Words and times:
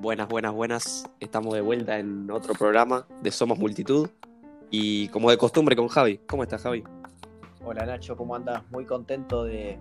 Buenas, 0.00 0.28
buenas, 0.28 0.52
buenas. 0.54 1.10
Estamos 1.18 1.52
de 1.54 1.60
vuelta 1.60 1.98
en 1.98 2.30
otro 2.30 2.54
programa 2.54 3.08
de 3.22 3.32
Somos 3.32 3.58
Multitud. 3.58 4.08
Y 4.70 5.08
como 5.08 5.30
de 5.30 5.36
costumbre 5.36 5.74
con 5.74 5.88
Javi. 5.88 6.20
¿Cómo 6.28 6.44
estás, 6.44 6.62
Javi? 6.62 6.84
Hola 7.64 7.86
Nacho, 7.86 8.16
¿cómo 8.16 8.36
andas? 8.36 8.62
Muy 8.70 8.84
contento 8.84 9.42
de, 9.42 9.80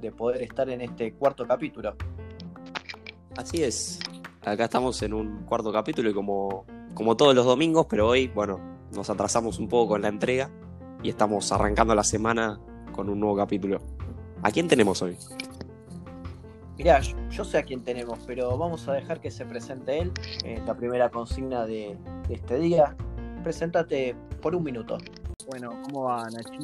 de 0.00 0.12
poder 0.12 0.42
estar 0.42 0.70
en 0.70 0.80
este 0.80 1.12
cuarto 1.12 1.46
capítulo. 1.46 1.94
Así 3.36 3.62
es. 3.62 4.00
Acá 4.46 4.64
estamos 4.64 5.02
en 5.02 5.12
un 5.12 5.44
cuarto 5.44 5.70
capítulo 5.70 6.08
y 6.08 6.14
como, 6.14 6.64
como 6.94 7.18
todos 7.18 7.34
los 7.34 7.44
domingos, 7.44 7.84
pero 7.86 8.08
hoy, 8.08 8.28
bueno, 8.28 8.60
nos 8.94 9.10
atrasamos 9.10 9.58
un 9.58 9.68
poco 9.68 9.88
con 9.90 10.00
la 10.00 10.08
entrega 10.08 10.48
y 11.02 11.10
estamos 11.10 11.52
arrancando 11.52 11.94
la 11.94 12.04
semana 12.04 12.58
con 12.92 13.10
un 13.10 13.20
nuevo 13.20 13.36
capítulo. 13.36 13.95
¿A 14.46 14.50
quién 14.52 14.68
tenemos 14.68 15.02
hoy? 15.02 15.18
Mirá, 16.78 17.00
yo, 17.00 17.16
yo 17.30 17.44
sé 17.44 17.58
a 17.58 17.64
quién 17.64 17.82
tenemos, 17.82 18.20
pero 18.28 18.56
vamos 18.56 18.86
a 18.86 18.92
dejar 18.92 19.20
que 19.20 19.28
se 19.28 19.44
presente 19.44 19.98
él. 19.98 20.12
Es 20.44 20.64
la 20.64 20.76
primera 20.76 21.10
consigna 21.10 21.66
de, 21.66 21.98
de 22.28 22.34
este 22.34 22.56
día. 22.60 22.96
Preséntate 23.42 24.14
por 24.40 24.54
un 24.54 24.62
minuto. 24.62 24.98
Bueno, 25.48 25.72
¿cómo 25.82 26.04
va 26.04 26.30
Nachi? 26.30 26.58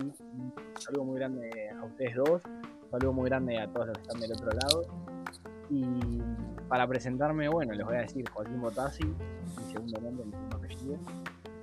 Un 0.00 0.52
saludo 0.78 1.04
muy 1.04 1.18
grande 1.18 1.70
a 1.70 1.82
ustedes 1.82 2.14
dos, 2.14 2.42
un 2.44 2.90
saludo 2.90 3.14
muy 3.14 3.30
grande 3.30 3.58
a 3.58 3.66
todos 3.72 3.86
los 3.86 3.96
que 3.96 4.02
están 4.02 4.20
del 4.20 4.32
otro 4.32 4.50
lado. 4.50 4.82
Y 5.70 6.20
para 6.68 6.86
presentarme, 6.86 7.48
bueno, 7.48 7.72
les 7.72 7.86
voy 7.86 7.96
a 7.96 8.00
decir 8.00 8.28
Joaquín 8.28 8.60
Botazzi, 8.60 9.04
mi 9.06 9.72
segundo 9.72 9.98
nombre, 10.02 10.26
mi 10.26 10.32
segundo 10.32 10.56
apellido. 10.58 10.98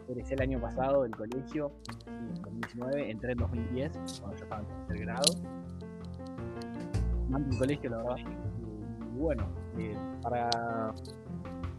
Egresé 0.08 0.36
el 0.36 0.42
año 0.42 0.62
pasado 0.62 1.04
del 1.04 1.16
colegio, 1.16 1.72
en 2.08 2.36
2019, 2.42 3.12
entré 3.12 3.32
en 3.32 3.38
2010, 3.40 3.92
cuando 4.20 4.38
yo 4.38 4.44
estaba 4.44 4.62
en 4.62 4.68
tercer 4.68 5.06
grado. 5.06 5.34
Mando 7.30 7.50
el 7.52 7.58
colegio, 7.58 7.90
la 7.90 7.98
verdad. 7.98 8.18
Y 8.20 9.18
bueno, 9.18 9.48
eh, 9.78 9.98
para, 10.22 10.50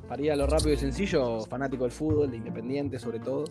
para 0.09 0.23
ir 0.23 0.33
a 0.33 0.37
lo 0.37 0.47
rápido 0.47 0.73
y 0.73 0.77
sencillo, 0.77 1.41
fanático 1.42 1.84
del 1.84 1.92
fútbol, 1.92 2.31
de 2.31 2.39
Independiente 2.39 2.98
sobre 2.98 3.20
todo. 3.20 3.45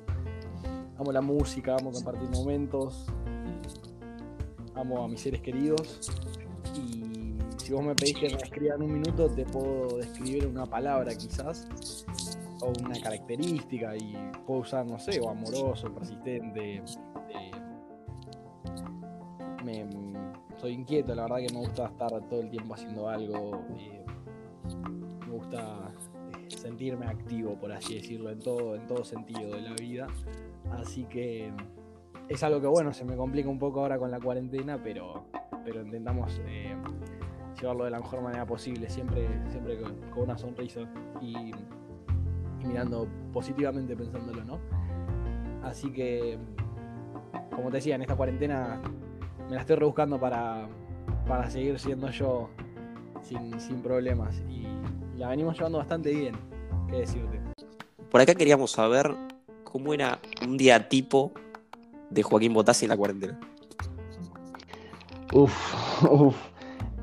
Amo 0.97 1.11
la 1.11 1.21
música, 1.21 1.75
amo 1.79 1.91
compartir 1.91 2.29
momentos, 2.29 3.05
amo 4.75 5.03
a 5.03 5.07
mis 5.07 5.21
seres 5.21 5.41
queridos. 5.41 6.11
Y 6.75 7.35
si 7.57 7.73
vos 7.73 7.83
me 7.83 7.95
pedís 7.95 8.17
que 8.17 8.29
me 8.29 8.41
escriba 8.41 8.75
en 8.75 8.83
un 8.83 8.93
minuto, 8.93 9.29
te 9.29 9.45
puedo 9.45 9.97
describir 9.97 10.47
una 10.47 10.65
palabra 10.65 11.15
quizás, 11.15 11.67
o 12.65 12.73
una 12.83 12.99
característica, 12.99 13.95
y 13.95 14.15
puedo 14.45 14.61
usar, 14.61 14.85
no 14.85 14.99
sé, 14.99 15.19
o 15.19 15.29
amoroso, 15.29 15.93
persistente. 15.93 16.83
eh, 17.29 17.51
me, 19.63 19.85
soy 20.57 20.73
inquieto, 20.73 21.13
la 21.15 21.23
verdad 21.23 21.37
que 21.47 21.53
me 21.53 21.59
gusta 21.59 21.85
estar 21.85 22.09
todo 22.29 22.41
el 22.41 22.49
tiempo 22.49 22.73
haciendo 22.73 23.09
algo. 23.09 23.65
eh, 23.77 24.05
me 25.27 25.33
gusta 25.33 25.93
eh, 26.33 26.55
sentirme 26.55 27.05
activo, 27.07 27.55
por 27.55 27.71
así 27.71 27.95
decirlo, 27.95 28.29
en 28.31 28.39
todo, 28.39 28.75
en 28.75 28.87
todo 28.87 29.03
sentido 29.03 29.51
de 29.51 29.61
la 29.61 29.73
vida. 29.73 30.07
Así 30.71 31.05
que 31.05 31.51
es 32.29 32.43
algo 32.43 32.59
que 32.61 32.67
bueno, 32.67 32.93
se 32.93 33.05
me 33.05 33.15
complica 33.15 33.49
un 33.49 33.59
poco 33.59 33.81
ahora 33.81 33.97
con 33.97 34.11
la 34.11 34.19
cuarentena, 34.19 34.81
pero, 34.81 35.25
pero 35.63 35.81
intentamos 35.81 36.41
eh, 36.47 36.75
llevarlo 37.59 37.85
de 37.85 37.91
la 37.91 37.99
mejor 37.99 38.21
manera 38.21 38.45
posible, 38.45 38.89
siempre, 38.89 39.27
siempre 39.49 39.79
con, 39.79 39.95
una 40.15 40.37
sonrisa 40.37 40.81
mirando 42.65 43.07
positivamente 43.33 43.95
pensándolo, 43.95 44.43
¿no? 44.43 44.59
Así 45.63 45.91
que, 45.91 46.37
como 47.55 47.69
te 47.69 47.77
decía, 47.77 47.95
en 47.95 48.01
esta 48.01 48.15
cuarentena 48.15 48.81
me 49.49 49.55
la 49.55 49.61
estoy 49.61 49.75
rebuscando 49.77 50.19
para, 50.19 50.67
para 51.27 51.49
seguir 51.49 51.79
siendo 51.79 52.09
yo 52.09 52.49
sin, 53.21 53.59
sin 53.59 53.81
problemas 53.81 54.41
y 54.49 54.65
la 55.17 55.29
venimos 55.29 55.57
llevando 55.57 55.79
bastante 55.79 56.13
bien, 56.13 56.35
qué 56.89 56.97
decirte. 56.97 57.39
Por 58.11 58.21
acá 58.21 58.35
queríamos 58.35 58.71
saber 58.71 59.15
cómo 59.63 59.93
era 59.93 60.19
un 60.45 60.57
día 60.57 60.87
tipo 60.87 61.31
de 62.09 62.23
Joaquín 62.23 62.53
Botazzi 62.53 62.85
en 62.85 62.89
la 62.89 62.97
cuarentena. 62.97 63.39
Uf, 65.33 66.03
uf. 66.09 66.35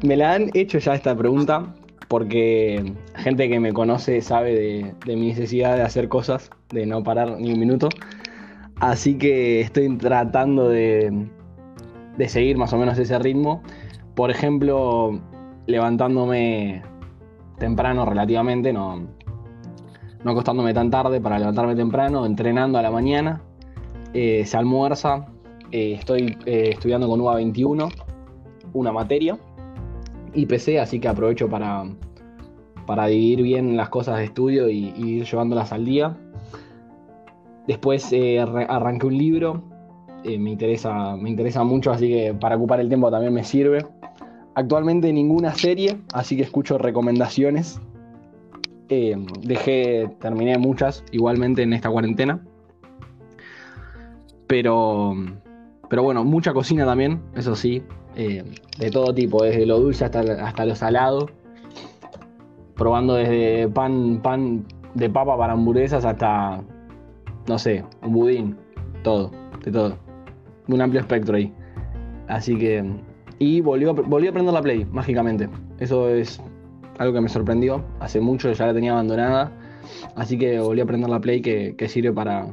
Me 0.03 0.17
la 0.17 0.35
han 0.35 0.51
hecho 0.55 0.79
ya 0.79 0.95
esta 0.95 1.17
pregunta 1.17 1.75
porque 2.09 2.95
gente 3.23 3.49
que 3.49 3.61
me 3.61 3.73
conoce 3.73 4.21
sabe 4.21 4.95
de, 5.07 5.17
mi 5.17 5.29
necesidad 5.29 5.77
de 5.77 5.83
hacer 5.83 6.09
cosas, 6.09 6.51
de 6.71 6.85
no 6.87 7.03
parar 7.03 7.39
ni 7.39 7.53
un 7.53 7.59
minuto. 7.59 7.89
Así 8.77 9.17
que 9.17 9.61
estoy 9.61 9.97
tratando 9.97 10.69
de, 10.69 11.29
seguir 12.27 12.59
más 12.59 12.73
o 12.73 12.79
menos 12.79 12.99
ese 12.99 13.19
ritmo. 13.19 13.63
Por 14.15 14.31
ejemplo, 14.31 15.21
levantándome 15.67 16.83
temprano 17.59 18.05
relativamente, 18.05 18.73
no, 18.73 19.07
acostándome 20.25 20.75
tan 20.75 20.91
tarde 20.91 21.21
para 21.21 21.39
levantarme 21.39 21.77
temprano, 21.77 22.27
entrenando 22.27 22.79
a 22.79 22.83
la 22.83 22.91
mañana, 22.91 23.41
eh, 24.13 24.45
se 24.45 24.57
almuerza, 24.57 25.27
eh, 25.71 25.95
estoy 25.95 26.37
eh, 26.45 26.71
estudiando 26.73 27.09
con 27.09 27.21
UA 27.21 27.37
21, 27.37 27.89
una 28.75 28.93
materia, 28.93 29.39
y 30.35 30.47
PC, 30.47 30.81
así 30.81 30.99
que 30.99 31.09
aprovecho 31.09 31.49
para, 31.49 31.85
para 32.87 33.07
dividir 33.07 33.43
bien 33.43 33.77
las 33.77 33.89
cosas 33.89 34.19
de 34.19 34.25
estudio 34.25 34.69
y, 34.69 34.93
ir 34.97 35.25
llevándolas 35.25 35.73
al 35.73 35.85
día. 35.85 36.17
Después 37.67 38.13
eh, 38.13 38.41
arra- 38.41 38.67
arranqué 38.67 39.07
un 39.07 39.17
libro, 39.17 39.63
eh, 40.25 40.39
me, 40.39 40.51
interesa, 40.51 41.17
me 41.17 41.31
interesa 41.31 41.63
mucho, 41.65 41.93
así 41.93 42.09
que 42.09 42.35
para 42.35 42.57
ocupar 42.57 42.81
el 42.81 42.89
tiempo 42.89 43.11
también 43.11 43.33
me 43.33 43.45
sirve. 43.45 43.87
Actualmente 44.55 45.13
ninguna 45.13 45.55
serie, 45.55 45.99
así 46.13 46.37
que 46.37 46.43
escucho 46.43 46.79
recomendaciones. 46.79 47.81
Eh, 48.89 49.17
dejé, 49.41 50.11
terminé 50.21 50.59
muchas 50.59 51.05
igualmente 51.13 51.63
en 51.63 51.73
esta 51.73 51.89
cuarentena. 51.89 52.45
Pero, 54.47 55.15
pero 55.89 56.03
bueno, 56.03 56.25
mucha 56.25 56.53
cocina 56.53 56.85
también, 56.85 57.23
eso 57.35 57.57
sí, 57.57 57.83
de 58.15 58.91
todo 58.91 59.15
tipo, 59.15 59.43
desde 59.43 59.65
lo 59.65 59.81
dulce 59.81 60.05
hasta, 60.05 60.21
hasta 60.21 60.67
lo 60.67 60.75
salado. 60.75 61.31
Probando 62.83 63.15
desde 63.15 63.69
pan, 63.69 64.19
pan 64.25 64.65
de 64.95 65.09
papa 65.09 65.39
para 65.39 65.53
hamburguesas 65.53 66.05
hasta, 66.05 66.61
no 67.47 67.57
sé, 67.57 67.85
un 68.03 68.13
budín, 68.13 68.57
todo, 69.05 69.31
de 69.65 69.71
todo. 69.71 69.97
Un 70.67 70.81
amplio 70.81 71.01
espectro 71.01 71.37
ahí. 71.37 71.53
Así 72.27 72.59
que. 72.59 72.85
Y 73.39 73.61
volvió, 73.61 73.91
a- 73.91 73.93
aprender 73.93 74.53
la 74.53 74.61
Play, 74.61 74.85
mágicamente. 74.87 75.49
Eso 75.79 76.09
es 76.09 76.43
algo 76.99 77.15
que 77.15 77.21
me 77.21 77.29
sorprendió. 77.29 77.85
Hace 78.01 78.21
mucho 78.21 78.51
ya 78.51 78.67
la 78.67 78.75
tenía 78.75 78.91
abandonada. 78.95 79.53
Así 80.17 80.37
que 80.37 80.59
volví 80.59 80.81
a 80.81 80.83
aprender 80.83 81.09
la 81.09 81.21
Play 81.21 81.41
que, 81.41 81.77
que 81.77 81.89
sirve 81.89 82.13
para, 82.13 82.49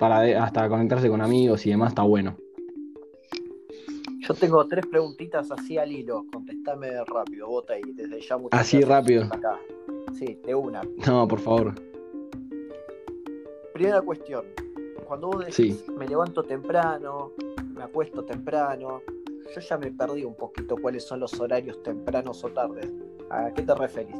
para 0.00 0.42
hasta 0.42 0.68
conectarse 0.68 1.08
con 1.08 1.20
amigos 1.20 1.64
y 1.64 1.70
demás, 1.70 1.90
está 1.90 2.02
bueno. 2.02 2.34
Yo 4.28 4.34
tengo 4.34 4.66
tres 4.66 4.84
preguntitas 4.86 5.50
así 5.50 5.78
al 5.78 5.90
hilo. 5.90 6.26
Contestame 6.32 7.02
rápido, 7.04 7.48
bota 7.48 7.78
y 7.78 7.92
desde 7.92 8.20
ya 8.20 8.36
muchas 8.36 8.60
Así 8.60 8.82
rápido. 8.82 9.24
Acá. 9.24 9.58
Sí, 10.14 10.38
de 10.44 10.54
una. 10.54 10.82
No, 11.06 11.26
por 11.26 11.40
favor. 11.40 11.74
Primera 13.72 14.02
cuestión. 14.02 14.44
Cuando 15.06 15.28
vos 15.28 15.46
decís, 15.46 15.82
Sí. 15.86 15.92
me 15.92 16.06
levanto 16.06 16.42
temprano, 16.42 17.32
me 17.74 17.82
acuesto 17.82 18.22
temprano, 18.24 19.00
yo 19.54 19.60
ya 19.60 19.78
me 19.78 19.90
perdí 19.92 20.24
un 20.24 20.34
poquito 20.34 20.76
cuáles 20.76 21.04
son 21.04 21.20
los 21.20 21.38
horarios 21.40 21.82
tempranos 21.82 22.44
o 22.44 22.48
tardes. 22.48 22.92
¿A 23.30 23.50
qué 23.54 23.62
te 23.62 23.74
referís? 23.74 24.16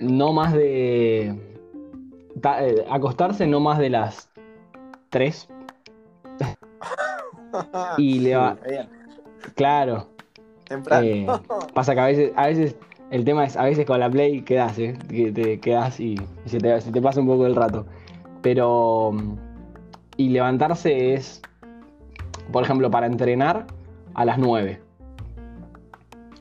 No 0.00 0.32
más 0.32 0.52
de. 0.52 1.34
ta- 2.40 2.64
eh, 2.64 2.84
acostarse 2.88 3.46
no 3.46 3.58
más 3.58 3.78
de 3.78 3.90
las 3.90 4.30
3. 5.08 5.48
Y 7.96 8.20
le 8.20 8.36
va. 8.36 8.58
Bien. 8.68 8.88
Claro. 9.54 10.08
Temprano. 10.68 11.06
Eh, 11.06 11.26
Pasa 11.74 11.94
que 11.94 12.00
a 12.00 12.06
veces, 12.06 12.32
a 12.36 12.46
veces, 12.46 12.76
el 13.10 13.24
tema 13.24 13.44
es, 13.44 13.56
a 13.56 13.64
veces 13.64 13.86
con 13.86 14.00
la 14.00 14.10
Play 14.10 14.42
quedas, 14.42 14.78
¿eh? 14.78 14.94
Que 15.08 15.32
te 15.32 15.60
quedas 15.60 16.00
y, 16.00 16.14
y 16.44 16.48
se, 16.48 16.58
te, 16.60 16.80
se 16.80 16.92
te 16.92 17.02
pasa 17.02 17.20
un 17.20 17.26
poco 17.26 17.46
el 17.46 17.54
rato. 17.56 17.86
Pero. 18.42 19.12
mm, 19.12 19.38
Y 20.16 20.28
levantarse 20.30 21.14
es, 21.14 21.42
por 22.52 22.62
ejemplo, 22.64 22.90
para 22.90 23.06
entrenar 23.06 23.66
a 24.14 24.24
las 24.24 24.38
9. 24.38 24.80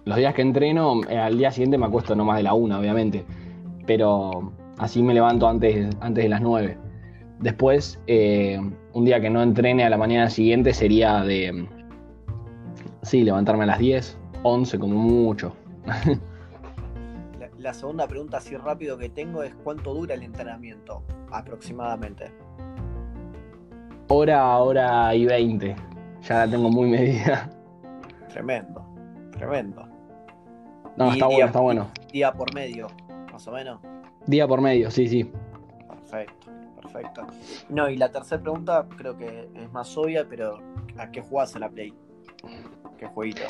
Los 0.05 0.17
días 0.17 0.33
que 0.33 0.41
entreno, 0.41 1.01
eh, 1.09 1.17
al 1.17 1.37
día 1.37 1.51
siguiente 1.51 1.77
me 1.77 1.85
acuesto 1.85 2.15
no 2.15 2.25
más 2.25 2.37
de 2.37 2.43
la 2.43 2.53
1, 2.53 2.77
obviamente. 2.79 3.25
Pero 3.85 4.53
así 4.77 5.01
me 5.03 5.13
levanto 5.13 5.47
antes, 5.47 5.95
antes 6.01 6.23
de 6.23 6.29
las 6.29 6.41
9. 6.41 6.77
Después, 7.39 7.99
eh, 8.07 8.59
un 8.93 9.05
día 9.05 9.19
que 9.19 9.29
no 9.29 9.41
entrene 9.41 9.83
a 9.85 9.89
la 9.89 9.97
mañana 9.97 10.29
siguiente 10.29 10.73
sería 10.73 11.21
de. 11.21 11.67
Sí, 13.01 13.23
levantarme 13.23 13.63
a 13.63 13.67
las 13.67 13.79
10, 13.79 14.17
11 14.43 14.79
como 14.79 14.95
mucho. 14.95 15.55
La, 17.39 17.49
la 17.57 17.73
segunda 17.73 18.07
pregunta 18.07 18.37
así 18.37 18.55
rápido 18.55 18.97
que 18.97 19.09
tengo 19.09 19.43
es 19.43 19.53
cuánto 19.63 19.93
dura 19.93 20.13
el 20.15 20.23
entrenamiento 20.23 21.03
aproximadamente. 21.31 22.31
Hora, 24.07 24.57
hora 24.59 25.13
y 25.15 25.25
20. 25.25 25.75
ya 26.21 26.45
la 26.45 26.47
tengo 26.51 26.69
muy 26.69 26.89
medida. 26.89 27.49
Tremendo, 28.29 28.85
tremendo. 29.31 29.85
No, 30.97 31.07
Y 31.07 31.13
está 31.13 31.27
día- 31.27 31.35
bueno, 31.35 31.45
está 31.47 31.59
bueno. 31.59 31.87
Día 32.11 32.31
por 32.33 32.53
medio, 32.53 32.87
más 33.31 33.47
o 33.47 33.51
menos. 33.51 33.79
Día 34.27 34.47
por 34.47 34.61
medio, 34.61 34.89
sí, 34.91 35.07
sí. 35.07 35.31
Perfecto, 35.89 36.51
perfecto. 36.83 37.25
No, 37.69 37.89
y 37.89 37.95
la 37.97 38.11
tercera 38.11 38.41
pregunta 38.41 38.85
creo 38.97 39.17
que 39.17 39.47
es 39.55 39.71
más 39.71 39.97
obvia, 39.97 40.25
pero 40.29 40.59
¿a 40.97 41.09
qué 41.11 41.21
jugás 41.21 41.55
la 41.59 41.69
Play? 41.69 41.93
¿Qué 42.99 43.07
jueguito? 43.07 43.41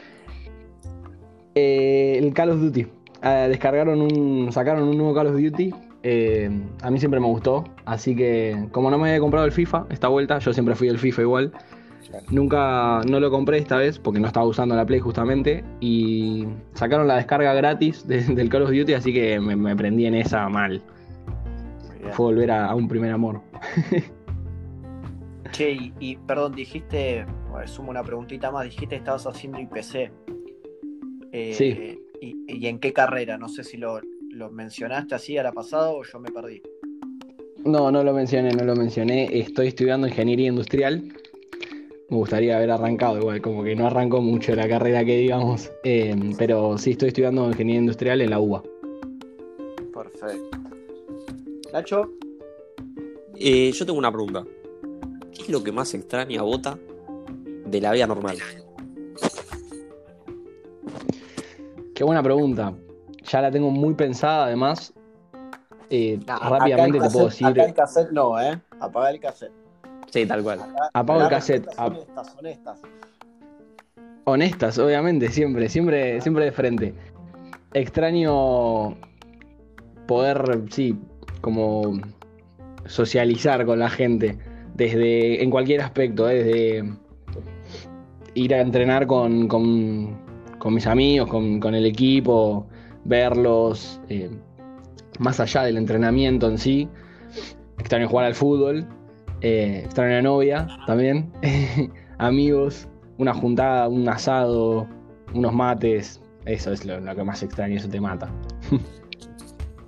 Eh, 1.55 2.19
el 2.21 2.33
Call 2.33 2.49
of 2.51 2.59
Duty. 2.61 2.87
Eh, 3.23 3.45
descargaron 3.49 4.01
un. 4.01 4.51
sacaron 4.51 4.87
un 4.87 4.97
nuevo 4.97 5.13
Call 5.13 5.27
of 5.27 5.35
Duty. 5.35 5.73
Eh, 6.03 6.49
a 6.81 6.91
mí 6.91 6.99
siempre 6.99 7.19
me 7.19 7.27
gustó. 7.27 7.63
Así 7.85 8.15
que, 8.15 8.67
como 8.71 8.89
no 8.91 8.97
me 8.97 9.09
había 9.09 9.19
comprado 9.19 9.45
el 9.45 9.51
FIFA, 9.51 9.85
esta 9.89 10.07
vuelta, 10.07 10.39
yo 10.39 10.53
siempre 10.53 10.75
fui 10.75 10.87
el 10.87 10.99
FIFA 10.99 11.21
igual. 11.21 11.51
Nunca 12.29 13.01
no 13.09 13.19
lo 13.19 13.31
compré 13.31 13.57
esta 13.57 13.77
vez 13.77 13.97
porque 13.97 14.19
no 14.19 14.27
estaba 14.27 14.45
usando 14.45 14.75
la 14.75 14.85
Play 14.85 14.99
justamente. 14.99 15.63
Y 15.79 16.45
sacaron 16.73 17.07
la 17.07 17.15
descarga 17.15 17.53
gratis 17.53 18.07
de- 18.07 18.21
del 18.23 18.49
Call 18.49 18.63
of 18.63 18.71
Duty, 18.71 18.93
así 18.93 19.13
que 19.13 19.39
me, 19.39 19.55
me 19.55 19.75
prendí 19.75 20.05
en 20.05 20.15
esa 20.15 20.47
mal. 20.49 20.81
Fue 22.13 22.25
volver 22.27 22.51
a, 22.51 22.67
a 22.67 22.75
un 22.75 22.87
primer 22.87 23.11
amor. 23.11 23.41
Che, 25.51 25.71
y, 25.71 25.93
y, 25.99 26.15
perdón, 26.15 26.55
dijiste, 26.55 27.27
sumo 27.65 27.91
una 27.91 28.01
preguntita 28.01 28.49
más, 28.49 28.63
dijiste 28.65 28.87
que 28.87 28.95
estabas 28.95 29.27
haciendo 29.27 29.59
IPC. 29.59 30.11
Eh, 31.31 31.53
Sí. 31.53 31.99
Y, 32.21 32.35
y 32.47 32.67
en 32.67 32.79
qué 32.79 32.91
carrera? 32.91 33.37
No 33.37 33.49
sé 33.49 33.63
si 33.63 33.77
lo, 33.77 33.99
lo 34.31 34.49
mencionaste 34.49 35.13
así 35.13 35.37
a 35.37 35.43
la 35.43 35.51
pasada 35.51 35.89
o 35.91 36.03
yo 36.03 36.19
me 36.19 36.31
perdí. 36.31 36.61
No, 37.65 37.91
no 37.91 38.03
lo 38.03 38.13
mencioné, 38.13 38.51
no 38.51 38.63
lo 38.63 38.75
mencioné. 38.75 39.29
Estoy 39.37 39.67
estudiando 39.67 40.07
ingeniería 40.07 40.47
industrial. 40.47 41.03
Me 42.09 42.17
gustaría 42.17 42.57
haber 42.57 42.71
arrancado 42.71 43.19
igual, 43.19 43.41
como 43.41 43.63
que 43.63 43.75
no 43.75 43.85
arrancó 43.87 44.21
mucho 44.21 44.55
la 44.55 44.67
carrera 44.67 45.05
que 45.05 45.17
digamos. 45.17 45.69
Eh, 45.83 46.15
pero 46.37 46.77
sí 46.77 46.91
estoy 46.91 47.09
estudiando 47.09 47.47
ingeniería 47.47 47.81
industrial 47.81 48.21
en 48.21 48.29
la 48.31 48.39
UBA. 48.39 48.63
Perfecto. 49.93 50.62
Nacho, 51.73 52.07
Eh, 53.35 53.71
yo 53.71 53.85
tengo 53.85 53.97
una 53.97 54.11
pregunta. 54.11 54.43
¿Qué 55.33 55.41
es 55.41 55.49
lo 55.49 55.63
que 55.63 55.71
más 55.71 55.91
extraña 55.95 56.39
a 56.39 56.43
Bota 56.43 56.77
de 57.65 57.81
la 57.81 57.91
vida 57.91 58.05
normal? 58.05 58.37
Qué 61.95 62.03
buena 62.03 62.21
pregunta. 62.21 62.73
Ya 63.23 63.41
la 63.41 63.49
tengo 63.51 63.71
muy 63.71 63.95
pensada 63.95 64.45
además. 64.45 64.93
Eh, 65.89 66.19
nah, 66.27 66.37
rápidamente 66.47 66.99
acá 66.99 67.07
te 67.07 67.13
puedo 67.13 67.27
cassette- 67.27 67.41
Acá 67.45 67.49
el 67.49 67.53
decir. 67.55 67.73
cassette 67.75 68.11
no, 68.11 68.39
¿eh? 68.39 68.61
Apaga 68.79 69.09
el 69.09 69.19
cassette. 69.19 69.51
Sí, 70.11 70.25
tal 70.27 70.43
cual. 70.43 70.59
Acá- 70.61 70.89
Apago 70.93 71.21
el 71.23 71.29
cassette. 71.29 71.67
ap- 71.75 71.93
Honestas, 71.93 72.35
honestas. 72.37 72.81
Honestas, 74.25 74.77
obviamente, 74.79 75.29
siempre, 75.31 75.67
siempre, 75.69 76.21
siempre 76.21 76.45
de 76.45 76.51
frente. 76.51 76.93
Extraño 77.73 78.95
poder, 80.07 80.61
sí, 80.69 80.97
como 81.43 81.99
socializar 82.85 83.65
con 83.65 83.79
la 83.79 83.89
gente, 83.89 84.37
desde, 84.73 85.43
en 85.43 85.49
cualquier 85.51 85.81
aspecto, 85.81 86.29
¿eh? 86.29 86.43
desde 86.43 86.93
ir 88.33 88.55
a 88.55 88.61
entrenar 88.61 89.05
con, 89.05 89.47
con- 89.47 90.17
mis 90.71 90.87
amigos, 90.87 91.29
con, 91.29 91.59
con 91.59 91.75
el 91.75 91.85
equipo, 91.85 92.65
verlos, 93.03 93.99
eh, 94.07 94.31
más 95.19 95.41
allá 95.41 95.63
del 95.63 95.75
entrenamiento 95.77 96.47
en 96.49 96.57
sí. 96.57 96.87
Extraño 97.77 98.07
jugar 98.07 98.25
al 98.25 98.33
fútbol, 98.35 98.87
eh, 99.41 99.81
extraño 99.83 100.11
la 100.13 100.21
novia 100.21 100.67
también, 100.87 101.29
amigos, 102.17 102.87
una 103.17 103.33
juntada, 103.33 103.89
un 103.89 104.07
asado, 104.07 104.87
unos 105.33 105.53
mates. 105.53 106.21
Eso 106.45 106.71
es 106.71 106.85
lo, 106.85 106.99
lo 107.01 107.13
que 107.15 107.23
más 107.25 107.43
extraño, 107.43 107.75
eso 107.75 107.89
te 107.89 107.99
mata. 107.99 108.31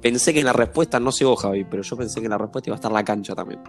Pensé 0.06 0.34
que 0.36 0.40
en 0.42 0.46
la 0.46 0.54
respuesta, 0.54 1.00
no 1.00 1.12
sé 1.12 1.26
vos, 1.26 1.42
Javi, 1.42 1.64
pero 1.64 1.82
yo 1.82 1.98
pensé 1.98 2.20
que 2.20 2.28
en 2.28 2.30
la 2.30 2.38
respuesta 2.38 2.70
iba 2.70 2.76
a 2.76 2.78
estar 2.78 2.92
la 2.92 3.04
cancha 3.04 3.34
también. 3.34 3.60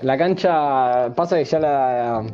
La 0.00 0.16
cancha 0.16 1.12
pasa 1.14 1.36
que 1.36 1.44
ya 1.44 1.58
la. 1.60 2.26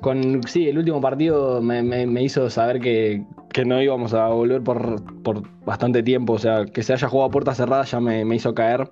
Con, 0.00 0.40
sí, 0.44 0.70
el 0.70 0.78
último 0.78 0.98
partido 1.02 1.60
me, 1.60 1.82
me- 1.82 2.06
me 2.06 2.22
hizo 2.22 2.48
saber 2.48 2.80
que, 2.80 3.26
que 3.50 3.66
no 3.66 3.82
íbamos 3.82 4.14
a 4.14 4.28
volver 4.28 4.62
por, 4.62 5.02
por 5.22 5.42
bastante 5.66 6.02
tiempo. 6.02 6.32
O 6.32 6.38
sea, 6.38 6.64
que 6.64 6.82
se 6.82 6.94
haya 6.94 7.08
jugado 7.08 7.28
a 7.28 7.30
puerta 7.30 7.54
cerrada 7.54 7.84
ya 7.84 8.00
me, 8.00 8.24
me 8.24 8.36
hizo 8.36 8.54
caer. 8.54 8.90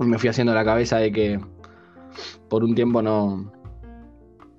Y 0.00 0.04
me 0.06 0.18
fui 0.18 0.30
haciendo 0.30 0.52
la 0.52 0.64
cabeza 0.64 0.96
de 0.96 1.12
que 1.12 1.38
por 2.48 2.64
un 2.64 2.74
tiempo 2.74 3.02
no, 3.02 3.52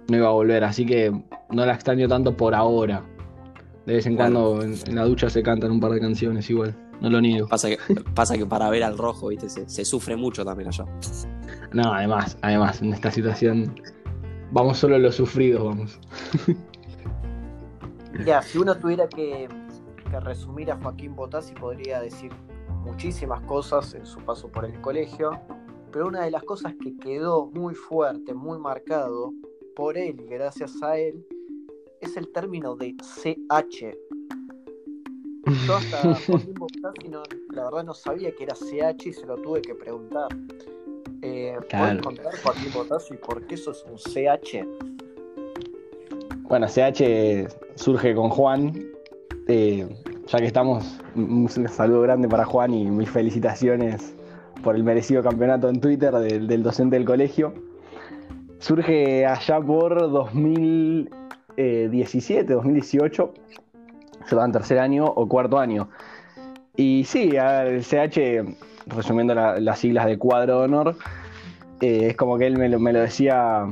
no 0.07 0.17
iba 0.17 0.27
a 0.29 0.31
volver. 0.31 0.63
Así 0.63 0.85
que 0.85 1.11
no 1.49 1.65
la 1.65 1.73
extraño 1.73 2.07
tanto 2.07 2.37
por 2.37 2.55
ahora. 2.55 3.03
De 3.91 3.97
vez 3.97 4.05
en 4.05 4.15
Claro. 4.15 4.33
cuando 4.55 4.63
en, 4.63 4.73
en 4.87 4.95
la 4.95 5.03
ducha 5.03 5.29
se 5.29 5.43
cantan 5.43 5.69
un 5.69 5.81
par 5.81 5.91
de 5.91 5.99
canciones 5.99 6.49
igual. 6.49 6.73
No 7.01 7.09
lo 7.09 7.19
niego. 7.19 7.49
Pasa 7.49 7.67
que, 7.67 7.77
pasa 8.15 8.37
que 8.37 8.45
para 8.45 8.69
ver 8.69 8.83
al 8.83 8.97
rojo, 8.97 9.27
viste, 9.27 9.49
se, 9.49 9.67
se 9.67 9.83
sufre 9.83 10.15
mucho 10.15 10.45
también 10.45 10.69
allá. 10.69 10.85
No, 11.73 11.93
además, 11.93 12.37
además, 12.41 12.81
en 12.81 12.93
esta 12.93 13.11
situación 13.11 13.75
vamos 14.53 14.77
solo 14.77 14.97
los 14.97 15.15
sufridos, 15.15 15.65
vamos. 15.65 15.99
Mira, 18.17 18.41
si 18.43 18.57
uno 18.59 18.77
tuviera 18.77 19.09
que, 19.09 19.49
que 20.09 20.19
resumir 20.21 20.71
a 20.71 20.77
Joaquín 20.77 21.13
Botazzi, 21.15 21.53
podría 21.53 21.99
decir 21.99 22.31
muchísimas 22.85 23.41
cosas 23.41 23.93
en 23.93 24.05
su 24.05 24.19
paso 24.21 24.47
por 24.47 24.63
el 24.63 24.79
colegio, 24.79 25.31
pero 25.91 26.07
una 26.07 26.23
de 26.23 26.31
las 26.31 26.43
cosas 26.43 26.75
que 26.81 26.97
quedó 26.97 27.47
muy 27.47 27.75
fuerte, 27.75 28.33
muy 28.33 28.57
marcado 28.57 29.33
por 29.75 29.97
él 29.97 30.21
y 30.21 30.27
gracias 30.29 30.81
a 30.81 30.97
él, 30.97 31.25
es 32.11 32.17
el 32.17 32.27
término 32.29 32.75
de 32.75 32.95
CH. 32.97 33.95
Yo 35.65 35.75
hasta 35.75 36.03
no, 37.09 37.23
la 37.51 37.63
verdad 37.65 37.83
no 37.83 37.93
sabía 37.93 38.31
que 38.35 38.43
era 38.43 38.53
CH 38.53 39.07
y 39.07 39.13
se 39.13 39.25
lo 39.25 39.37
tuve 39.37 39.61
que 39.61 39.73
preguntar. 39.75 40.27
Eh, 41.21 41.55
Claro. 41.69 42.01
¿Puedes 42.01 42.17
contar, 42.19 42.41
Joaquín 42.43 42.73
Botazzi, 42.73 43.15
por 43.17 43.45
qué 43.47 43.55
eso 43.55 43.71
es 43.71 43.85
un 43.89 43.97
CH? 43.97 44.65
Bueno, 46.43 46.67
CH 46.67 47.47
surge 47.75 48.13
con 48.13 48.29
Juan. 48.29 48.73
eh, 49.47 49.87
ya 50.27 50.39
que 50.39 50.45
estamos, 50.45 50.99
un 51.15 51.49
saludo 51.49 52.01
grande 52.01 52.27
para 52.29 52.45
Juan 52.45 52.73
y 52.73 52.85
mis 52.85 53.09
felicitaciones 53.09 54.15
por 54.63 54.75
el 54.75 54.83
merecido 54.83 55.21
campeonato 55.23 55.67
en 55.69 55.81
Twitter 55.81 56.13
del, 56.13 56.47
del 56.47 56.63
docente 56.63 56.95
del 56.95 57.05
colegio. 57.05 57.53
Surge 58.59 59.25
allá 59.25 59.59
por 59.59 60.09
2017, 61.57 62.53
2018. 62.53 63.33
Se 64.25 64.35
va 64.35 64.45
en 64.45 64.51
tercer 64.51 64.79
año 64.79 65.05
o 65.05 65.27
cuarto 65.27 65.59
año. 65.59 65.89
Y 66.75 67.03
sí, 67.05 67.31
el 67.35 67.83
CH, 67.83 68.43
resumiendo 68.87 69.35
la- 69.35 69.59
las 69.59 69.79
siglas 69.79 70.05
de 70.05 70.17
cuadro 70.17 70.59
de 70.59 70.65
honor, 70.65 70.95
eh, 71.81 72.07
es 72.09 72.15
como 72.15 72.37
que 72.37 72.47
él 72.47 72.57
me 72.57 72.69
lo, 72.69 72.79
me 72.79 72.93
lo 72.93 72.99
decía 73.01 73.65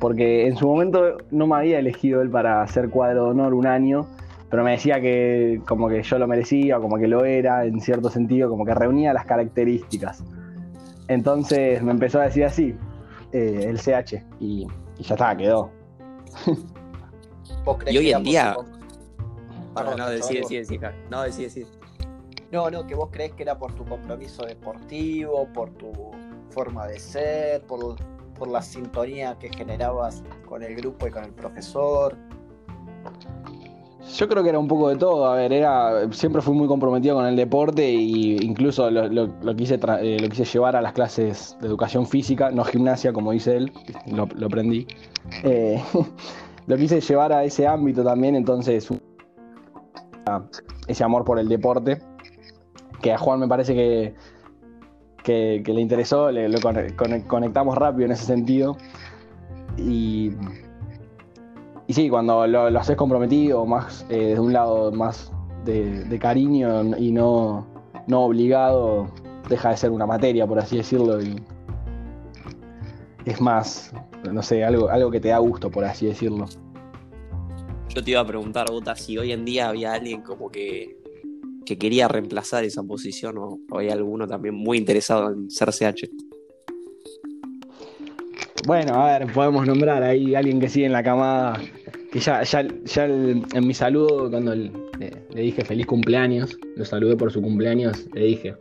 porque 0.00 0.46
en 0.46 0.56
su 0.56 0.66
momento 0.66 1.16
no 1.30 1.46
me 1.46 1.56
había 1.56 1.78
elegido 1.78 2.20
él 2.20 2.28
para 2.28 2.60
hacer 2.62 2.90
cuadro 2.90 3.24
de 3.24 3.30
honor 3.30 3.54
un 3.54 3.66
año, 3.66 4.06
pero 4.50 4.62
me 4.64 4.72
decía 4.72 5.00
que 5.00 5.60
como 5.66 5.88
que 5.88 6.02
yo 6.02 6.18
lo 6.18 6.26
merecía, 6.26 6.78
como 6.78 6.98
que 6.98 7.08
lo 7.08 7.24
era, 7.24 7.64
en 7.64 7.80
cierto 7.80 8.10
sentido, 8.10 8.50
como 8.50 8.64
que 8.66 8.74
reunía 8.74 9.12
las 9.12 9.24
características. 9.24 10.22
Entonces 11.08 11.82
me 11.82 11.92
empezó 11.92 12.20
a 12.20 12.24
decir 12.24 12.44
así, 12.44 12.74
eh, 13.32 13.66
el 13.68 13.78
CH, 13.78 14.22
y, 14.40 14.66
y 14.98 15.02
ya 15.02 15.14
está, 15.14 15.36
quedó. 15.36 15.70
¿Vos 17.64 17.76
creés 17.78 17.94
Y 17.94 17.98
hoy 17.98 18.04
que 18.06 18.10
en 18.12 18.22
día- 18.24 18.56
Perdón, 19.74 19.98
no, 19.98 20.04
algo. 20.04 20.10
decir, 20.16 20.44
decir, 20.60 20.80
Javi. 20.80 20.96
No, 21.10 21.22
decir, 21.22 21.44
decir. 21.46 21.66
No, 22.52 22.70
no, 22.70 22.86
que 22.86 22.94
vos 22.94 23.08
crees 23.10 23.32
que 23.32 23.42
era 23.42 23.58
por 23.58 23.72
tu 23.72 23.84
compromiso 23.84 24.44
deportivo, 24.46 25.48
por 25.52 25.70
tu 25.70 25.90
forma 26.50 26.86
de 26.86 27.00
ser, 27.00 27.62
por, 27.62 27.96
por 28.38 28.46
la 28.48 28.62
sintonía 28.62 29.36
que 29.40 29.48
generabas 29.48 30.22
con 30.48 30.62
el 30.62 30.76
grupo 30.76 31.08
y 31.08 31.10
con 31.10 31.24
el 31.24 31.32
profesor. 31.32 32.16
Yo 34.16 34.28
creo 34.28 34.42
que 34.42 34.50
era 34.50 34.58
un 34.58 34.68
poco 34.68 34.90
de 34.90 34.96
todo, 34.96 35.24
a 35.26 35.34
ver, 35.34 35.52
era, 35.52 36.12
siempre 36.12 36.42
fui 36.42 36.54
muy 36.54 36.68
comprometido 36.68 37.16
con 37.16 37.24
el 37.26 37.34
deporte 37.36 37.84
e 37.84 37.92
incluso 38.44 38.90
lo, 38.90 39.08
lo- 39.08 39.26
lo 39.42 39.56
quise 39.56 39.80
tra- 39.80 39.98
eh, 40.00 40.18
lo 40.20 40.28
quise 40.28 40.44
llevar 40.44 40.76
a 40.76 40.82
las 40.82 40.92
clases 40.92 41.56
de 41.60 41.66
educación 41.66 42.06
física, 42.06 42.50
no 42.50 42.64
gimnasia 42.64 43.12
como 43.14 43.32
dice 43.32 43.56
él, 43.56 43.72
lo, 44.06 44.26
lo 44.36 44.46
aprendí. 44.46 44.86
Eh, 45.42 45.82
lo 46.66 46.76
quise 46.76 47.00
llevar 47.00 47.32
a 47.32 47.44
ese 47.44 47.66
ámbito 47.66 48.02
también, 48.04 48.34
entonces 48.36 48.88
ese 50.86 51.04
amor 51.04 51.24
por 51.24 51.38
el 51.38 51.48
deporte, 51.48 52.00
que 53.02 53.12
a 53.12 53.18
Juan 53.18 53.40
me 53.40 53.48
parece 53.48 53.74
que, 53.74 54.14
que, 55.62 55.72
le 55.72 55.80
interesó, 55.80 56.30
le, 56.30 56.48
lo 56.48 56.58
conectamos 57.26 57.76
rápido 57.76 58.06
en 58.06 58.12
ese 58.12 58.24
sentido. 58.24 58.76
Y, 59.76 60.30
y 61.86 61.92
sí, 61.92 62.08
cuando 62.08 62.46
lo, 62.46 62.78
haces 62.78 62.96
comprometido, 62.96 63.66
más 63.66 64.06
eh, 64.08 64.34
de 64.34 64.40
un 64.40 64.52
lado 64.52 64.90
más 64.92 65.32
de, 65.64 66.18
cariño 66.20 66.96
y 66.96 67.12
no, 67.12 67.66
no 68.06 68.22
obligado, 68.22 69.06
deja 69.48 69.70
de 69.70 69.76
ser 69.76 69.90
una 69.90 70.06
materia, 70.06 70.46
por 70.46 70.58
así 70.58 70.78
decirlo, 70.78 71.18
es 73.24 73.40
más, 73.40 73.92
no 74.32 74.42
sé, 74.42 74.64
algo, 74.64 74.88
algo 74.88 75.10
que 75.10 75.20
te 75.20 75.28
da 75.28 75.38
gusto, 75.38 75.70
por 75.70 75.84
así 75.84 76.06
decirlo. 76.06 76.46
Yo 77.94 78.02
te 78.02 78.10
iba 78.10 78.20
a 78.20 78.26
preguntar, 78.26 78.70
Bota, 78.70 78.96
si 78.96 79.16
hoy 79.18 79.32
en 79.32 79.44
día 79.44 79.68
había 79.68 79.92
alguien 79.92 80.22
como 80.22 80.50
que, 80.50 80.96
que 81.64 81.78
quería 81.78 82.08
reemplazar 82.08 82.64
esa 82.64 82.82
posición 82.82 83.38
o, 83.38 83.58
o 83.70 83.78
hay 83.78 83.88
alguno 83.90 84.26
también 84.26 84.54
muy 84.54 84.78
interesado 84.78 85.30
en 85.32 85.50
ser 85.50 85.70
CH. 85.72 86.08
Bueno, 88.66 88.94
a 88.94 89.18
ver, 89.18 89.32
podemos 89.32 89.66
nombrar 89.66 90.02
ahí 90.02 90.34
a 90.34 90.38
alguien 90.38 90.58
que 90.58 90.68
sigue 90.68 90.86
en 90.86 90.92
la 90.92 91.02
camada, 91.02 91.60
que 92.10 92.18
ya, 92.18 92.42
ya, 92.42 92.66
ya 92.84 93.04
el- 93.04 93.42
en 93.52 93.66
mi 93.66 93.74
saludo, 93.74 94.30
cuando 94.30 94.54
le, 94.54 94.70
le 95.34 95.40
dije 95.42 95.64
feliz 95.64 95.86
cumpleaños, 95.86 96.58
lo 96.74 96.84
saludé 96.84 97.14
por 97.16 97.30
su 97.30 97.42
cumpleaños, 97.42 98.06
le 98.14 98.24
dije, 98.24 98.54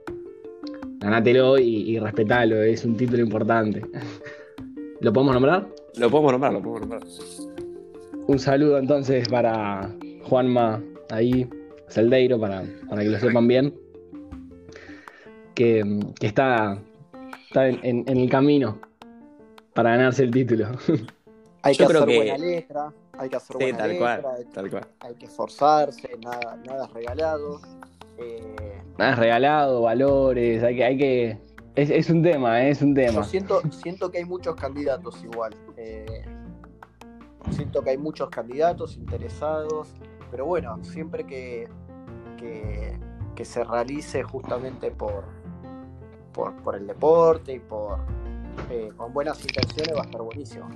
ganátelo 0.99 1.57
y, 1.57 1.91
y 1.91 1.99
respetalo, 1.99 2.61
es 2.61 2.83
un 2.83 2.97
título 2.97 3.23
importante. 3.23 3.81
¿Lo 5.03 5.11
podemos 5.13 5.33
nombrar? 5.33 5.67
Lo 5.97 6.09
podemos 6.09 6.31
nombrar, 6.31 6.53
lo 6.53 6.61
podemos 6.61 6.81
nombrar. 6.81 7.01
Un 8.27 8.39
saludo 8.39 8.77
entonces 8.77 9.27
para 9.29 9.93
Juanma 10.23 10.81
ahí, 11.11 11.47
Celdeiro, 11.89 12.39
para, 12.39 12.63
para 12.89 13.01
que 13.03 13.09
lo 13.09 13.19
sepan 13.19 13.47
bien, 13.47 13.73
que, 15.53 15.99
que 16.19 16.27
está, 16.27 16.79
está 17.47 17.67
en, 17.67 17.79
en- 17.83 18.03
en 18.07 18.17
el 18.17 18.29
camino 18.29 18.79
para 19.73 19.91
ganarse 19.91 20.23
el 20.23 20.31
título. 20.31 20.67
Hay 21.63 21.75
Yo 21.75 21.85
que 21.87 21.93
creo 21.93 22.03
hacer 22.03 22.07
que- 22.09 22.17
buena 22.17 22.37
letra, 22.37 22.93
hay 23.17 23.29
que 23.29 23.35
hacer 23.35 23.55
Sí, 23.57 23.63
buena 23.63 23.77
tal 23.77 23.89
letra, 23.91 24.21
cual, 24.21 24.35
hay, 24.37 24.45
tal 24.53 24.69
cual. 24.69 24.87
hay 25.01 25.15
que 25.15 25.25
esforzarse, 25.25 26.09
nada, 26.23 26.57
nada 26.65 26.85
es 26.85 26.93
regalado. 26.93 27.59
Eh, 28.17 28.79
Nada 28.97 29.13
es 29.13 29.19
regalado, 29.19 29.81
valores, 29.81 30.63
hay 30.63 30.75
que, 30.75 30.83
hay 30.83 30.97
que. 30.97 31.37
Es, 31.75 31.89
es 31.89 32.09
un 32.09 32.21
tema, 32.21 32.61
eh, 32.63 32.69
es 32.69 32.81
un 32.81 32.95
yo 32.95 33.01
tema. 33.05 33.23
siento, 33.23 33.61
siento 33.71 34.11
que 34.11 34.19
hay 34.19 34.25
muchos 34.25 34.55
candidatos 34.55 35.23
igual. 35.23 35.53
eh, 35.77 36.23
siento 37.51 37.81
que 37.83 37.89
hay 37.91 37.97
muchos 37.97 38.29
candidatos 38.29 38.95
interesados, 38.95 39.93
pero 40.31 40.45
bueno, 40.45 40.81
siempre 40.83 41.25
que, 41.25 41.67
que, 42.37 42.97
que 43.35 43.45
se 43.45 43.63
realice 43.63 44.23
justamente 44.23 44.91
por, 44.91 45.25
por, 46.31 46.55
por 46.63 46.75
el 46.75 46.87
deporte 46.87 47.53
y 47.53 47.59
por 47.59 47.99
eh, 48.69 48.89
con 48.95 49.11
buenas 49.13 49.41
intenciones 49.41 49.95
va 49.95 50.01
a 50.01 50.05
estar 50.05 50.21
buenísimo. 50.21 50.67